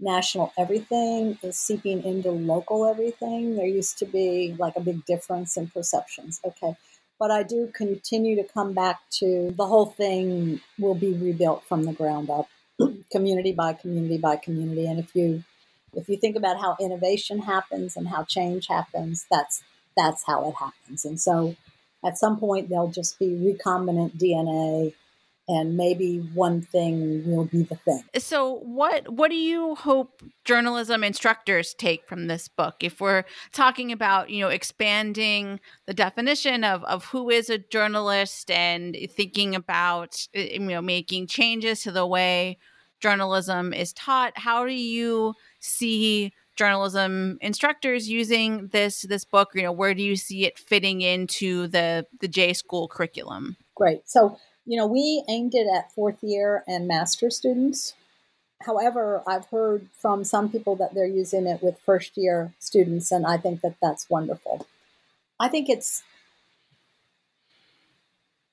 national 0.00 0.52
everything 0.58 1.38
is 1.42 1.58
seeping 1.58 2.02
into 2.02 2.30
local 2.30 2.86
everything. 2.86 3.56
There 3.56 3.66
used 3.66 3.98
to 3.98 4.06
be 4.06 4.54
like 4.58 4.76
a 4.76 4.80
big 4.80 5.04
difference 5.06 5.56
in 5.56 5.68
perceptions. 5.68 6.40
Okay. 6.44 6.76
But 7.18 7.30
I 7.30 7.42
do 7.42 7.70
continue 7.72 8.36
to 8.36 8.44
come 8.44 8.72
back 8.72 9.00
to 9.18 9.52
the 9.56 9.66
whole 9.66 9.86
thing 9.86 10.60
will 10.78 10.94
be 10.94 11.12
rebuilt 11.12 11.64
from 11.64 11.84
the 11.84 11.92
ground 11.92 12.28
up, 12.28 12.48
community 13.12 13.52
by 13.52 13.72
community 13.72 14.18
by 14.18 14.36
community. 14.36 14.86
And 14.86 14.98
if 14.98 15.14
you 15.14 15.44
if 15.94 16.08
you 16.08 16.16
think 16.16 16.36
about 16.36 16.60
how 16.60 16.76
innovation 16.80 17.40
happens 17.40 17.96
and 17.96 18.08
how 18.08 18.24
change 18.24 18.66
happens, 18.66 19.26
that's 19.30 19.62
that's 19.96 20.24
how 20.26 20.48
it 20.48 20.54
happens. 20.54 21.04
And 21.04 21.20
so 21.20 21.56
at 22.04 22.18
some 22.18 22.38
point 22.38 22.68
there'll 22.68 22.90
just 22.90 23.18
be 23.18 23.28
recombinant 23.28 24.18
DNA 24.18 24.94
and 25.46 25.76
maybe 25.76 26.18
one 26.34 26.62
thing 26.62 27.22
will 27.30 27.44
be 27.44 27.62
the 27.62 27.76
thing. 27.76 28.02
So 28.18 28.60
what 28.60 29.08
what 29.12 29.30
do 29.30 29.36
you 29.36 29.74
hope 29.74 30.22
journalism 30.44 31.04
instructors 31.04 31.74
take 31.74 32.06
from 32.08 32.26
this 32.26 32.48
book? 32.48 32.76
If 32.80 33.00
we're 33.00 33.24
talking 33.52 33.92
about, 33.92 34.30
you 34.30 34.40
know, 34.40 34.48
expanding 34.48 35.60
the 35.86 35.94
definition 35.94 36.64
of 36.64 36.82
of 36.84 37.06
who 37.06 37.30
is 37.30 37.50
a 37.50 37.58
journalist 37.58 38.50
and 38.50 38.96
thinking 39.10 39.54
about 39.54 40.26
uh, 40.36 40.40
you 40.40 40.60
know 40.60 40.82
making 40.82 41.26
changes 41.26 41.82
to 41.82 41.92
the 41.92 42.06
way 42.06 42.58
journalism 43.00 43.74
is 43.74 43.92
taught, 43.92 44.32
how 44.38 44.64
do 44.64 44.72
you 44.72 45.34
see 45.60 46.32
journalism 46.56 47.36
instructors 47.40 48.08
using 48.08 48.68
this 48.68 49.02
this 49.02 49.24
book 49.24 49.50
you 49.54 49.62
know 49.62 49.72
where 49.72 49.92
do 49.92 50.02
you 50.02 50.14
see 50.14 50.44
it 50.44 50.56
fitting 50.56 51.00
into 51.00 51.66
the 51.66 52.06
the 52.20 52.28
j 52.28 52.52
school 52.52 52.86
curriculum 52.86 53.56
great 53.74 54.08
so 54.08 54.38
you 54.66 54.78
know, 54.78 54.86
we 54.86 55.22
aimed 55.28 55.54
it 55.54 55.66
at 55.66 55.92
fourth 55.92 56.22
year 56.22 56.64
and 56.66 56.88
master 56.88 57.30
students. 57.30 57.94
However, 58.62 59.22
I've 59.26 59.46
heard 59.46 59.88
from 59.92 60.24
some 60.24 60.50
people 60.50 60.76
that 60.76 60.94
they're 60.94 61.06
using 61.06 61.46
it 61.46 61.62
with 61.62 61.78
first 61.80 62.16
year 62.16 62.54
students, 62.58 63.12
and 63.12 63.26
I 63.26 63.36
think 63.36 63.60
that 63.60 63.76
that's 63.82 64.08
wonderful. 64.08 64.66
I 65.38 65.48
think 65.48 65.68
it's 65.68 66.02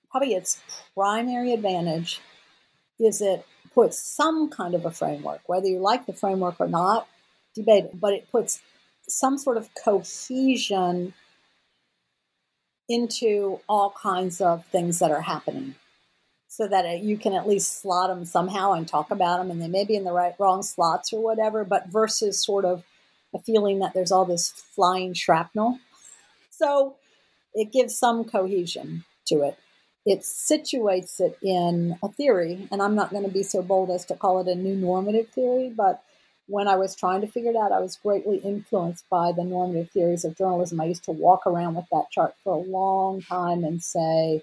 probably 0.09 0.33
its 0.33 0.61
primary 0.93 1.53
advantage 1.53 2.19
is 2.99 3.21
it 3.21 3.45
puts 3.73 3.97
some 3.97 4.49
kind 4.49 4.75
of 4.75 4.85
a 4.85 4.91
framework, 4.91 5.41
whether 5.45 5.67
you 5.67 5.79
like 5.79 6.05
the 6.05 6.13
framework 6.13 6.59
or 6.59 6.67
not, 6.67 7.07
debate, 7.55 7.85
but 7.93 8.13
it 8.13 8.29
puts 8.29 8.61
some 9.07 9.37
sort 9.37 9.55
of 9.55 9.69
cohesion 9.73 11.13
into 12.89 13.61
all 13.69 13.91
kinds 13.91 14.41
of 14.41 14.65
things 14.65 14.99
that 14.99 15.11
are 15.11 15.21
happening 15.21 15.75
so 16.51 16.67
that 16.67 16.85
uh, 16.85 16.89
you 16.89 17.17
can 17.17 17.31
at 17.31 17.47
least 17.47 17.81
slot 17.81 18.09
them 18.09 18.25
somehow 18.25 18.73
and 18.73 18.85
talk 18.85 19.09
about 19.09 19.37
them, 19.37 19.49
and 19.49 19.61
they 19.61 19.69
may 19.69 19.85
be 19.85 19.95
in 19.95 20.03
the 20.03 20.11
right 20.11 20.35
wrong 20.37 20.61
slots 20.61 21.13
or 21.13 21.23
whatever. 21.23 21.63
But 21.63 21.87
versus 21.87 22.43
sort 22.43 22.65
of 22.65 22.83
a 23.33 23.39
feeling 23.39 23.79
that 23.79 23.93
there's 23.93 24.11
all 24.11 24.25
this 24.25 24.49
flying 24.51 25.13
shrapnel, 25.13 25.79
so 26.49 26.97
it 27.53 27.71
gives 27.71 27.97
some 27.97 28.25
cohesion 28.25 29.05
to 29.27 29.43
it. 29.43 29.57
It 30.05 30.23
situates 30.23 31.21
it 31.21 31.37
in 31.41 31.97
a 32.03 32.09
theory, 32.09 32.67
and 32.69 32.81
I'm 32.81 32.95
not 32.95 33.11
going 33.11 33.23
to 33.23 33.31
be 33.31 33.43
so 33.43 33.61
bold 33.61 33.89
as 33.89 34.03
to 34.05 34.15
call 34.15 34.41
it 34.41 34.51
a 34.51 34.55
new 34.55 34.75
normative 34.75 35.29
theory, 35.29 35.69
but 35.69 36.03
when 36.47 36.67
I 36.67 36.75
was 36.75 36.97
trying 36.97 37.21
to 37.21 37.27
figure 37.27 37.51
it 37.51 37.55
out, 37.55 37.71
I 37.71 37.79
was 37.79 37.95
greatly 37.95 38.39
influenced 38.39 39.05
by 39.09 39.31
the 39.31 39.45
normative 39.45 39.89
theories 39.91 40.25
of 40.25 40.37
journalism. 40.37 40.81
I 40.81 40.85
used 40.85 41.05
to 41.05 41.11
walk 41.11 41.47
around 41.47 41.75
with 41.75 41.85
that 41.93 42.11
chart 42.11 42.35
for 42.43 42.53
a 42.53 42.69
long 42.69 43.21
time 43.21 43.63
and 43.63 43.81
say, 43.81 44.41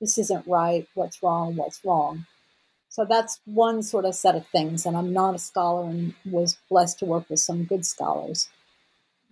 this 0.00 0.18
isn't 0.18 0.46
right, 0.46 0.86
what's 0.94 1.22
wrong, 1.22 1.56
what's 1.56 1.84
wrong. 1.84 2.26
So 2.88 3.04
that's 3.04 3.40
one 3.44 3.82
sort 3.82 4.04
of 4.04 4.14
set 4.14 4.34
of 4.34 4.46
things. 4.46 4.86
And 4.86 4.96
I'm 4.96 5.12
not 5.12 5.34
a 5.34 5.38
scholar 5.38 5.88
and 5.88 6.14
was 6.24 6.58
blessed 6.70 7.00
to 7.00 7.04
work 7.04 7.28
with 7.28 7.40
some 7.40 7.64
good 7.64 7.84
scholars. 7.84 8.48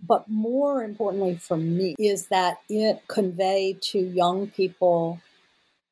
But 0.05 0.29
more 0.29 0.83
importantly 0.83 1.35
for 1.35 1.57
me 1.57 1.95
is 1.97 2.27
that 2.27 2.59
it 2.69 3.01
conveyed 3.07 3.81
to 3.83 3.99
young 3.99 4.47
people 4.47 5.19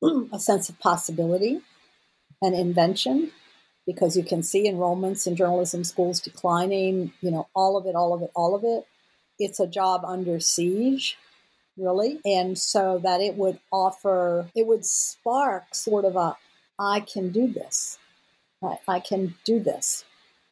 a 0.32 0.38
sense 0.38 0.68
of 0.68 0.78
possibility 0.78 1.60
and 2.40 2.54
invention 2.54 3.32
because 3.86 4.16
you 4.16 4.24
can 4.24 4.42
see 4.42 4.70
enrollments 4.70 5.26
in 5.26 5.36
journalism 5.36 5.84
schools 5.84 6.20
declining, 6.20 7.12
you 7.20 7.30
know, 7.30 7.48
all 7.54 7.76
of 7.76 7.86
it, 7.86 7.94
all 7.94 8.12
of 8.12 8.22
it, 8.22 8.30
all 8.34 8.54
of 8.54 8.64
it. 8.64 8.86
It's 9.38 9.60
a 9.60 9.66
job 9.66 10.04
under 10.04 10.40
siege, 10.40 11.16
really. 11.76 12.20
And 12.24 12.58
so 12.58 12.98
that 13.02 13.20
it 13.20 13.36
would 13.36 13.58
offer, 13.72 14.48
it 14.54 14.66
would 14.66 14.84
spark 14.84 15.74
sort 15.74 16.04
of 16.04 16.16
a, 16.16 16.36
I 16.78 17.00
can 17.00 17.30
do 17.30 17.46
this. 17.46 17.98
I, 18.62 18.78
I 18.88 19.00
can 19.00 19.34
do 19.44 19.60
this. 19.60 20.04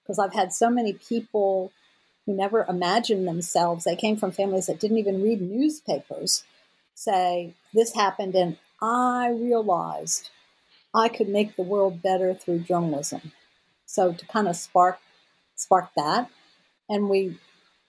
Because 0.02 0.18
I've 0.18 0.34
had 0.34 0.52
so 0.52 0.68
many 0.68 0.92
people 0.92 1.72
who 2.26 2.34
never 2.34 2.64
imagined 2.68 3.26
themselves, 3.26 3.84
they 3.84 3.96
came 3.96 4.16
from 4.16 4.32
families 4.32 4.66
that 4.66 4.80
didn't 4.80 4.98
even 4.98 5.22
read 5.22 5.40
newspapers, 5.40 6.44
say, 6.94 7.54
This 7.72 7.94
happened, 7.94 8.34
and 8.34 8.58
I 8.80 9.30
realized 9.30 10.30
I 10.94 11.08
could 11.08 11.28
make 11.28 11.56
the 11.56 11.62
world 11.62 12.02
better 12.02 12.34
through 12.34 12.60
journalism. 12.60 13.32
So 13.86 14.12
to 14.12 14.26
kind 14.26 14.48
of 14.48 14.56
spark 14.56 14.98
spark 15.56 15.90
that, 15.96 16.30
and 16.88 17.08
we 17.08 17.38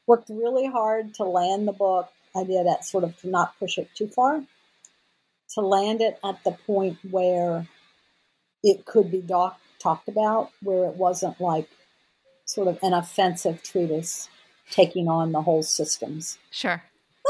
worked 0.07 0.29
really 0.29 0.67
hard 0.67 1.13
to 1.15 1.23
land 1.23 1.67
the 1.67 1.73
book 1.73 2.11
idea 2.35 2.63
that 2.63 2.85
sort 2.85 3.03
of 3.03 3.17
to 3.21 3.29
not 3.29 3.57
push 3.59 3.77
it 3.77 3.89
too 3.95 4.07
far, 4.07 4.43
to 5.53 5.61
land 5.61 6.01
it 6.01 6.19
at 6.23 6.43
the 6.43 6.51
point 6.51 6.97
where 7.09 7.67
it 8.63 8.85
could 8.85 9.11
be 9.11 9.21
doc- 9.21 9.59
talked 9.79 10.07
about, 10.07 10.51
where 10.61 10.89
it 10.89 10.95
wasn't 10.95 11.39
like 11.39 11.69
sort 12.45 12.67
of 12.67 12.79
an 12.81 12.93
offensive 12.93 13.63
treatise 13.63 14.29
taking 14.69 15.07
on 15.07 15.31
the 15.31 15.41
whole 15.41 15.63
systems. 15.63 16.37
Sure 16.51 16.83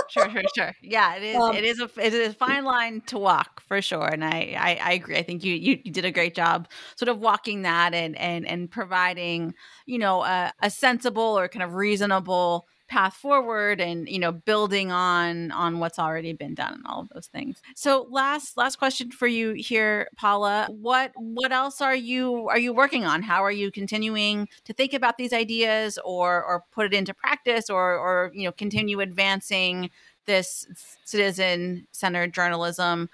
sure, 0.09 0.29
sure, 0.29 0.41
sure. 0.55 0.73
Yeah, 0.81 1.15
it 1.15 1.23
is. 1.23 1.35
Um, 1.35 1.55
it 1.55 1.63
is 1.63 1.79
a 1.79 1.89
it 1.97 2.13
is 2.13 2.29
a 2.29 2.33
fine 2.33 2.63
line 2.63 3.01
to 3.07 3.17
walk 3.17 3.61
for 3.67 3.81
sure, 3.81 4.05
and 4.05 4.23
I, 4.23 4.55
I 4.57 4.79
I 4.81 4.93
agree. 4.93 5.17
I 5.17 5.23
think 5.23 5.43
you 5.43 5.53
you, 5.53 5.79
you 5.83 5.91
did 5.91 6.05
a 6.05 6.11
great 6.11 6.35
job, 6.35 6.67
sort 6.97 7.09
of 7.09 7.19
walking 7.19 7.63
that 7.63 7.93
and 7.93 8.17
and 8.17 8.47
and 8.47 8.69
providing 8.69 9.53
you 9.85 9.97
know 9.97 10.23
a, 10.23 10.53
a 10.61 10.69
sensible 10.69 11.37
or 11.37 11.47
kind 11.47 11.63
of 11.63 11.73
reasonable 11.73 12.67
path 12.87 13.15
forward 13.15 13.81
and 13.81 14.07
you 14.07 14.19
know 14.19 14.31
building 14.31 14.91
on 14.91 15.51
on 15.51 15.79
what's 15.79 15.99
already 15.99 16.33
been 16.33 16.53
done 16.53 16.73
and 16.73 16.83
all 16.85 17.01
of 17.01 17.09
those 17.09 17.27
things. 17.27 17.61
So 17.75 18.07
last 18.09 18.57
last 18.57 18.77
question 18.77 19.11
for 19.11 19.27
you 19.27 19.53
here 19.53 20.07
paula. 20.17 20.67
What 20.69 21.11
what 21.15 21.51
else 21.51 21.81
are 21.81 21.95
you 21.95 22.47
are 22.49 22.59
you 22.59 22.73
working 22.73 23.05
on? 23.05 23.23
How 23.23 23.43
are 23.43 23.51
you 23.51 23.71
continuing 23.71 24.47
to 24.65 24.73
think 24.73 24.93
about 24.93 25.17
these 25.17 25.33
ideas 25.33 25.97
or 26.03 26.43
or 26.43 26.63
put 26.71 26.85
it 26.85 26.93
into 26.93 27.13
practice 27.13 27.69
or 27.69 27.97
or 27.97 28.31
you 28.33 28.43
know 28.43 28.51
continue 28.51 28.99
advancing 28.99 29.89
this 30.25 30.67
citizen 31.05 31.87
centered 31.91 32.33
journalism 32.33 33.09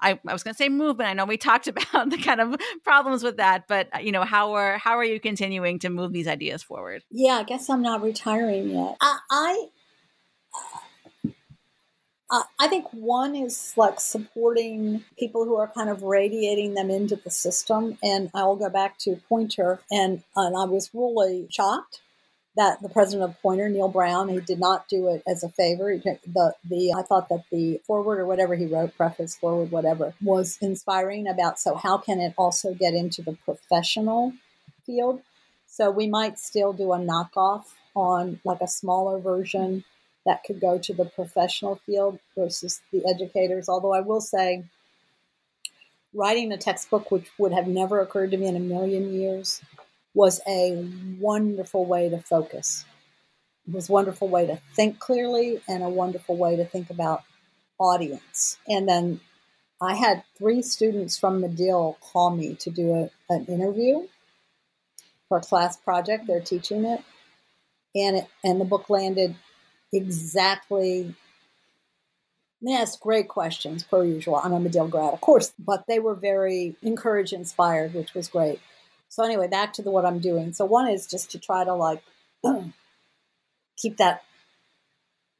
I, 0.00 0.18
I 0.26 0.32
was 0.32 0.42
going 0.42 0.54
to 0.54 0.58
say 0.58 0.68
movement. 0.68 1.08
I 1.08 1.14
know 1.14 1.24
we 1.24 1.36
talked 1.36 1.68
about 1.68 2.10
the 2.10 2.18
kind 2.18 2.40
of 2.40 2.56
problems 2.84 3.22
with 3.22 3.38
that, 3.38 3.66
but 3.68 3.88
uh, 3.94 3.98
you 3.98 4.12
know, 4.12 4.24
how 4.24 4.54
are 4.54 4.78
how 4.78 4.96
are 4.98 5.04
you 5.04 5.20
continuing 5.20 5.78
to 5.80 5.90
move 5.90 6.12
these 6.12 6.28
ideas 6.28 6.62
forward? 6.62 7.02
Yeah, 7.10 7.34
I 7.34 7.42
guess 7.44 7.68
I'm 7.68 7.82
not 7.82 8.02
retiring 8.02 8.70
yet. 8.70 8.96
I, 9.00 9.18
I 9.30 9.66
uh, 12.28 12.42
I 12.58 12.66
think 12.66 12.86
one 12.92 13.36
is 13.36 13.72
like 13.76 14.00
supporting 14.00 15.04
people 15.16 15.44
who 15.44 15.56
are 15.56 15.68
kind 15.68 15.88
of 15.88 16.02
radiating 16.02 16.74
them 16.74 16.90
into 16.90 17.14
the 17.16 17.30
system. 17.30 17.98
And 18.02 18.30
I'll 18.34 18.56
go 18.56 18.68
back 18.68 18.98
to 19.00 19.20
Poynter, 19.28 19.80
and, 19.90 20.24
and 20.34 20.56
I 20.56 20.64
was 20.64 20.90
really 20.92 21.46
shocked 21.50 22.00
that 22.56 22.80
the 22.80 22.88
president 22.88 23.30
of 23.30 23.40
Poynter, 23.42 23.68
Neil 23.68 23.88
Brown, 23.88 24.28
he 24.28 24.40
did 24.40 24.58
not 24.58 24.88
do 24.88 25.08
it 25.08 25.22
as 25.26 25.44
a 25.44 25.48
favor. 25.48 25.94
The 25.96 26.54
the 26.64 26.94
I 26.96 27.02
thought 27.02 27.28
that 27.28 27.44
the 27.50 27.80
foreword 27.86 28.18
or 28.18 28.26
whatever 28.26 28.54
he 28.54 28.66
wrote, 28.66 28.96
preface, 28.96 29.36
foreword, 29.36 29.70
whatever, 29.70 30.14
was 30.22 30.58
inspiring 30.60 31.28
about. 31.28 31.60
So 31.60 31.74
how 31.74 31.98
can 31.98 32.20
it 32.20 32.34
also 32.38 32.74
get 32.74 32.94
into 32.94 33.22
the 33.22 33.36
professional 33.44 34.32
field? 34.86 35.22
So 35.66 35.90
we 35.90 36.08
might 36.08 36.38
still 36.38 36.72
do 36.72 36.92
a 36.92 36.98
knockoff 36.98 37.64
on 37.94 38.40
like 38.44 38.60
a 38.62 38.68
smaller 38.68 39.18
version 39.18 39.84
that 40.24 40.42
could 40.44 40.60
go 40.60 40.78
to 40.78 40.94
the 40.94 41.04
professional 41.04 41.76
field 41.86 42.18
versus 42.36 42.80
the 42.92 43.04
educators. 43.06 43.68
Although 43.68 43.92
I 43.92 44.00
will 44.00 44.20
say, 44.22 44.64
writing 46.14 46.50
a 46.52 46.56
textbook, 46.56 47.10
which 47.10 47.28
would 47.38 47.52
have 47.52 47.66
never 47.66 48.00
occurred 48.00 48.30
to 48.30 48.36
me 48.38 48.46
in 48.46 48.56
a 48.56 48.60
million 48.60 49.12
years, 49.12 49.60
was 50.16 50.40
a 50.48 50.82
wonderful 51.20 51.84
way 51.84 52.08
to 52.08 52.18
focus. 52.18 52.86
It 53.68 53.74
was 53.74 53.90
a 53.90 53.92
wonderful 53.92 54.28
way 54.28 54.46
to 54.46 54.56
think 54.74 54.98
clearly 54.98 55.60
and 55.68 55.82
a 55.82 55.90
wonderful 55.90 56.38
way 56.38 56.56
to 56.56 56.64
think 56.64 56.88
about 56.88 57.22
audience. 57.78 58.56
And 58.66 58.88
then 58.88 59.20
I 59.78 59.94
had 59.94 60.24
three 60.38 60.62
students 60.62 61.18
from 61.18 61.42
Medill 61.42 61.98
call 62.00 62.30
me 62.30 62.54
to 62.54 62.70
do 62.70 62.94
a, 62.94 63.10
an 63.28 63.44
interview 63.44 64.06
for 65.28 65.36
a 65.36 65.42
class 65.42 65.76
project. 65.76 66.26
They're 66.26 66.40
teaching 66.40 66.86
it. 66.86 67.02
And 67.94 68.16
it, 68.16 68.26
and 68.42 68.58
the 68.58 68.64
book 68.64 68.88
landed 68.88 69.34
exactly 69.92 71.14
they 72.62 72.74
asked 72.74 73.00
great 73.00 73.28
questions 73.28 73.84
per 73.84 74.02
usual. 74.02 74.40
I'm 74.42 74.54
a 74.54 74.58
Medill 74.58 74.88
grad, 74.88 75.12
of 75.12 75.20
course, 75.20 75.52
but 75.58 75.84
they 75.86 75.98
were 75.98 76.14
very 76.14 76.74
encouraged, 76.80 77.34
inspired, 77.34 77.92
which 77.92 78.14
was 78.14 78.28
great. 78.28 78.60
So 79.16 79.24
anyway, 79.24 79.48
back 79.48 79.72
to 79.72 79.82
the 79.82 79.90
what 79.90 80.04
I'm 80.04 80.18
doing. 80.18 80.52
So 80.52 80.66
one 80.66 80.88
is 80.88 81.06
just 81.06 81.30
to 81.30 81.38
try 81.38 81.64
to 81.64 81.72
like 81.72 82.02
keep 83.78 83.96
that 83.96 84.22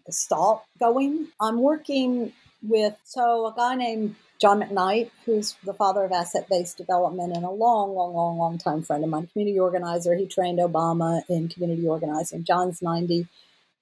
gestalt 0.07 0.63
going. 0.81 1.29
I'm 1.39 1.61
working 1.61 2.33
with 2.63 2.95
so 3.05 3.47
a 3.47 3.53
guy 3.55 3.75
named 3.75 4.15
John 4.41 4.63
McKnight, 4.63 5.11
who's 5.27 5.57
the 5.63 5.75
father 5.75 6.05
of 6.05 6.13
asset 6.13 6.49
based 6.49 6.79
development 6.79 7.37
and 7.37 7.45
a 7.45 7.51
long, 7.51 7.95
long, 7.95 8.15
long, 8.15 8.39
long 8.39 8.57
time 8.57 8.83
friend 8.83 9.05
of 9.05 9.11
mine, 9.11 9.29
community 9.31 9.61
organizer. 9.61 10.15
He 10.15 10.25
trained 10.25 10.59
Obama 10.59 11.21
in 11.29 11.49
community 11.49 11.87
organizing. 11.87 12.45
John's 12.45 12.81
90. 12.81 13.29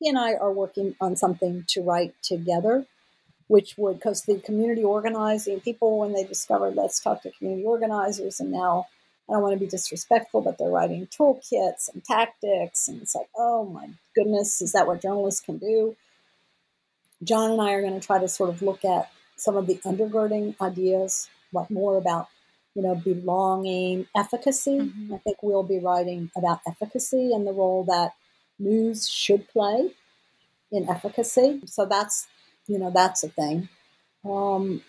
He 0.01 0.09
and 0.09 0.19
I 0.19 0.35
are 0.35 0.51
working 0.51 0.97
on 1.01 1.15
something 1.15 1.67
to 1.69 1.83
write 1.83 2.17
together, 2.21 2.85
which 3.47 3.79
would, 3.79 3.99
because 3.99 4.23
the 4.23 4.41
community 4.41 4.83
organizing 4.83 5.61
people, 5.61 6.01
when 6.01 6.15
they 6.15 6.25
discovered 6.25 6.75
Let's 6.75 6.99
Talk 6.99 7.23
to 7.23 7.31
Community 7.31 7.65
Organizers, 7.65 8.41
and 8.41 8.51
now 8.51 8.87
I 9.29 9.33
don't 9.33 9.43
want 9.43 9.55
to 9.55 9.61
be 9.61 9.67
disrespectful, 9.67 10.43
but 10.43 10.59
they're 10.59 10.69
writing 10.69 11.07
toolkits 11.07 11.89
and 11.93 12.05
tactics. 12.05 12.89
And 12.89 13.01
it's 13.01 13.15
like, 13.15 13.29
oh 13.37 13.65
my 13.65 13.89
goodness, 14.15 14.61
is 14.61 14.73
that 14.73 14.87
what 14.87 15.01
journalists 15.01 15.41
can 15.41 15.59
do? 15.59 15.97
John 17.23 17.53
and 17.53 17.61
I 17.61 17.73
are 17.73 17.81
going 17.81 17.99
to 17.99 18.07
try 18.07 18.19
to 18.19 18.29
sort 18.29 18.51
of 18.51 18.61
look 18.61 18.85
at 18.85 19.11
some 19.37 19.57
of 19.57 19.67
the 19.67 19.77
undergirding 19.77 20.61
ideas, 20.61 21.29
like 21.53 21.71
more 21.71 21.97
about, 21.97 22.29
you 22.75 22.83
know, 22.83 22.95
belonging, 22.95 24.07
efficacy. 24.15 24.79
Mm-hmm. 24.79 25.15
I 25.15 25.19
think 25.19 25.43
we'll 25.43 25.63
be 25.63 25.79
writing 25.79 26.31
about 26.37 26.61
efficacy 26.69 27.33
and 27.33 27.47
the 27.47 27.53
role 27.53 27.85
that 27.85 28.13
news 28.59 29.09
should 29.09 29.49
play 29.49 29.91
in 30.71 30.89
efficacy. 30.89 31.63
So 31.65 31.87
that's, 31.87 32.27
you 32.67 32.79
know, 32.79 32.91
that's 32.91 33.25
a 33.25 33.29
thing. 33.29 33.69
Um, 34.25 34.83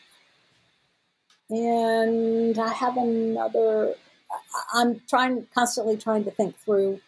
and 1.50 2.58
I 2.58 2.74
have 2.74 2.98
another 2.98 3.96
I'm 4.74 5.02
trying 5.10 5.48
constantly 5.54 5.98
trying 5.98 6.24
to 6.26 6.32
think 6.32 6.58
through 6.60 7.02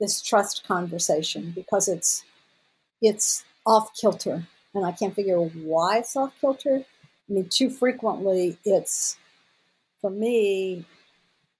this 0.00 0.20
trust 0.20 0.66
conversation 0.66 1.52
because 1.54 1.88
it's 1.88 2.24
it's 3.00 3.44
off 3.66 3.94
kilter 3.94 4.46
and 4.74 4.86
I 4.86 4.92
can't 4.92 5.14
figure 5.14 5.38
why 5.38 5.98
it's 5.98 6.16
off 6.16 6.32
kilter. 6.40 6.84
I 7.28 7.32
mean, 7.32 7.48
too 7.48 7.70
frequently 7.70 8.58
it's 8.64 9.16
for 10.00 10.10
me 10.10 10.84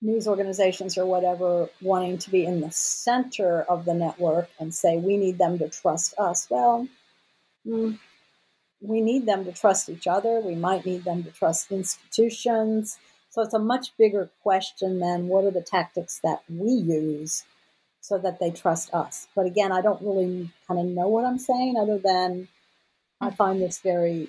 news 0.01 0.27
organizations 0.27 0.99
or 0.99 1.07
whatever 1.07 1.69
wanting 1.81 2.19
to 2.19 2.31
be 2.31 2.45
in 2.45 2.61
the 2.61 2.71
center 2.73 3.63
of 3.63 3.85
the 3.85 3.95
network 3.95 4.49
and 4.59 4.75
say 4.75 4.97
we 4.97 5.17
need 5.17 5.39
them 5.39 5.59
to 5.59 5.69
trust 5.69 6.15
us. 6.19 6.49
Well, 6.51 6.89
mm, 7.67 7.99
we 8.81 9.01
need 9.01 9.27
them 9.27 9.45
to 9.45 9.53
trust 9.53 9.89
each 9.89 10.09
other. 10.09 10.41
We 10.41 10.57
might 10.57 10.85
need 10.85 11.05
them 11.05 11.23
to 11.23 11.31
trust 11.31 11.71
institutions 11.71 12.99
So 13.33 13.41
it's 13.41 13.55
a 13.55 13.59
much 13.59 13.97
bigger 13.97 14.29
question 14.43 15.01
than 15.01 15.27
what 15.27 15.45
are 15.45 15.51
the 15.51 15.63
tactics 15.63 16.21
that 16.23 16.43
we 16.51 16.71
use 16.71 17.45
so 18.03 18.19
that 18.19 18.39
they 18.39 18.51
trust 18.51 18.93
us. 18.93 19.27
But 19.35 19.47
again, 19.47 19.73
I 19.73 19.81
don't 19.81 20.03
really 20.03 20.51
kind 20.69 20.79
of 20.79 20.85
know 20.85 21.09
what 21.09 21.25
I'm 21.25 21.39
saying 21.39 21.77
other 21.79 21.99
than 21.99 22.49
I 23.23 23.31
hmm. 23.31 23.35
find 23.35 23.63
this 23.63 23.79
very 23.81 24.29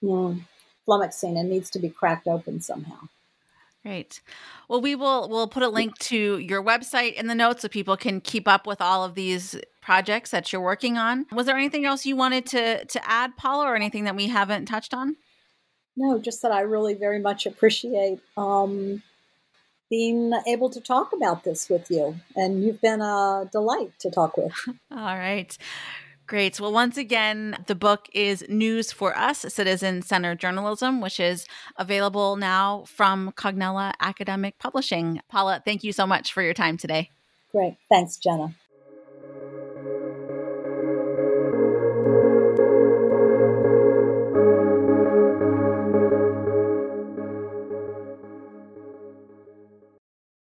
you 0.00 0.08
know, 0.08 0.38
flummoxing 0.86 1.36
and 1.36 1.50
needs 1.50 1.70
to 1.70 1.80
be 1.80 1.88
cracked 1.88 2.28
open 2.28 2.60
somehow. 2.60 3.08
Great. 3.82 4.20
Well, 4.68 4.80
we 4.80 4.94
will 4.94 5.28
we'll 5.28 5.48
put 5.48 5.62
a 5.62 5.68
link 5.68 5.96
to 5.98 6.38
your 6.38 6.62
website 6.62 7.14
in 7.14 7.28
the 7.28 7.34
notes 7.34 7.62
so 7.62 7.68
people 7.68 7.96
can 7.96 8.20
keep 8.20 8.46
up 8.48 8.66
with 8.66 8.80
all 8.80 9.04
of 9.04 9.14
these 9.14 9.56
projects 9.80 10.32
that 10.32 10.52
you're 10.52 10.62
working 10.62 10.98
on. 10.98 11.26
Was 11.30 11.46
there 11.46 11.56
anything 11.56 11.84
else 11.84 12.04
you 12.04 12.16
wanted 12.16 12.46
to 12.46 12.84
to 12.84 13.08
add, 13.08 13.36
Paula, 13.36 13.66
or 13.66 13.76
anything 13.76 14.04
that 14.04 14.16
we 14.16 14.26
haven't 14.26 14.66
touched 14.66 14.92
on? 14.92 15.16
No, 15.96 16.18
just 16.18 16.42
that 16.42 16.52
I 16.52 16.60
really 16.60 16.94
very 16.94 17.18
much 17.18 17.46
appreciate 17.46 18.20
um, 18.36 19.02
being 19.88 20.32
able 20.46 20.68
to 20.70 20.80
talk 20.80 21.12
about 21.12 21.44
this 21.44 21.68
with 21.68 21.90
you, 21.90 22.16
and 22.34 22.62
you've 22.62 22.80
been 22.80 23.00
a 23.00 23.48
delight 23.50 23.92
to 24.00 24.10
talk 24.10 24.36
with. 24.36 24.52
all 24.90 25.16
right. 25.16 25.56
Great. 26.26 26.58
Well, 26.58 26.72
once 26.72 26.96
again, 26.96 27.56
the 27.68 27.76
book 27.76 28.08
is 28.12 28.44
News 28.48 28.90
for 28.90 29.16
Us 29.16 29.46
Citizen 29.48 30.02
Centered 30.02 30.40
Journalism, 30.40 31.00
which 31.00 31.20
is 31.20 31.46
available 31.76 32.34
now 32.34 32.82
from 32.88 33.30
Cognella 33.36 33.92
Academic 34.00 34.58
Publishing. 34.58 35.20
Paula, 35.28 35.62
thank 35.64 35.84
you 35.84 35.92
so 35.92 36.04
much 36.04 36.32
for 36.32 36.42
your 36.42 36.52
time 36.52 36.76
today. 36.76 37.10
Great. 37.52 37.76
Thanks, 37.88 38.16
Jenna. 38.16 38.56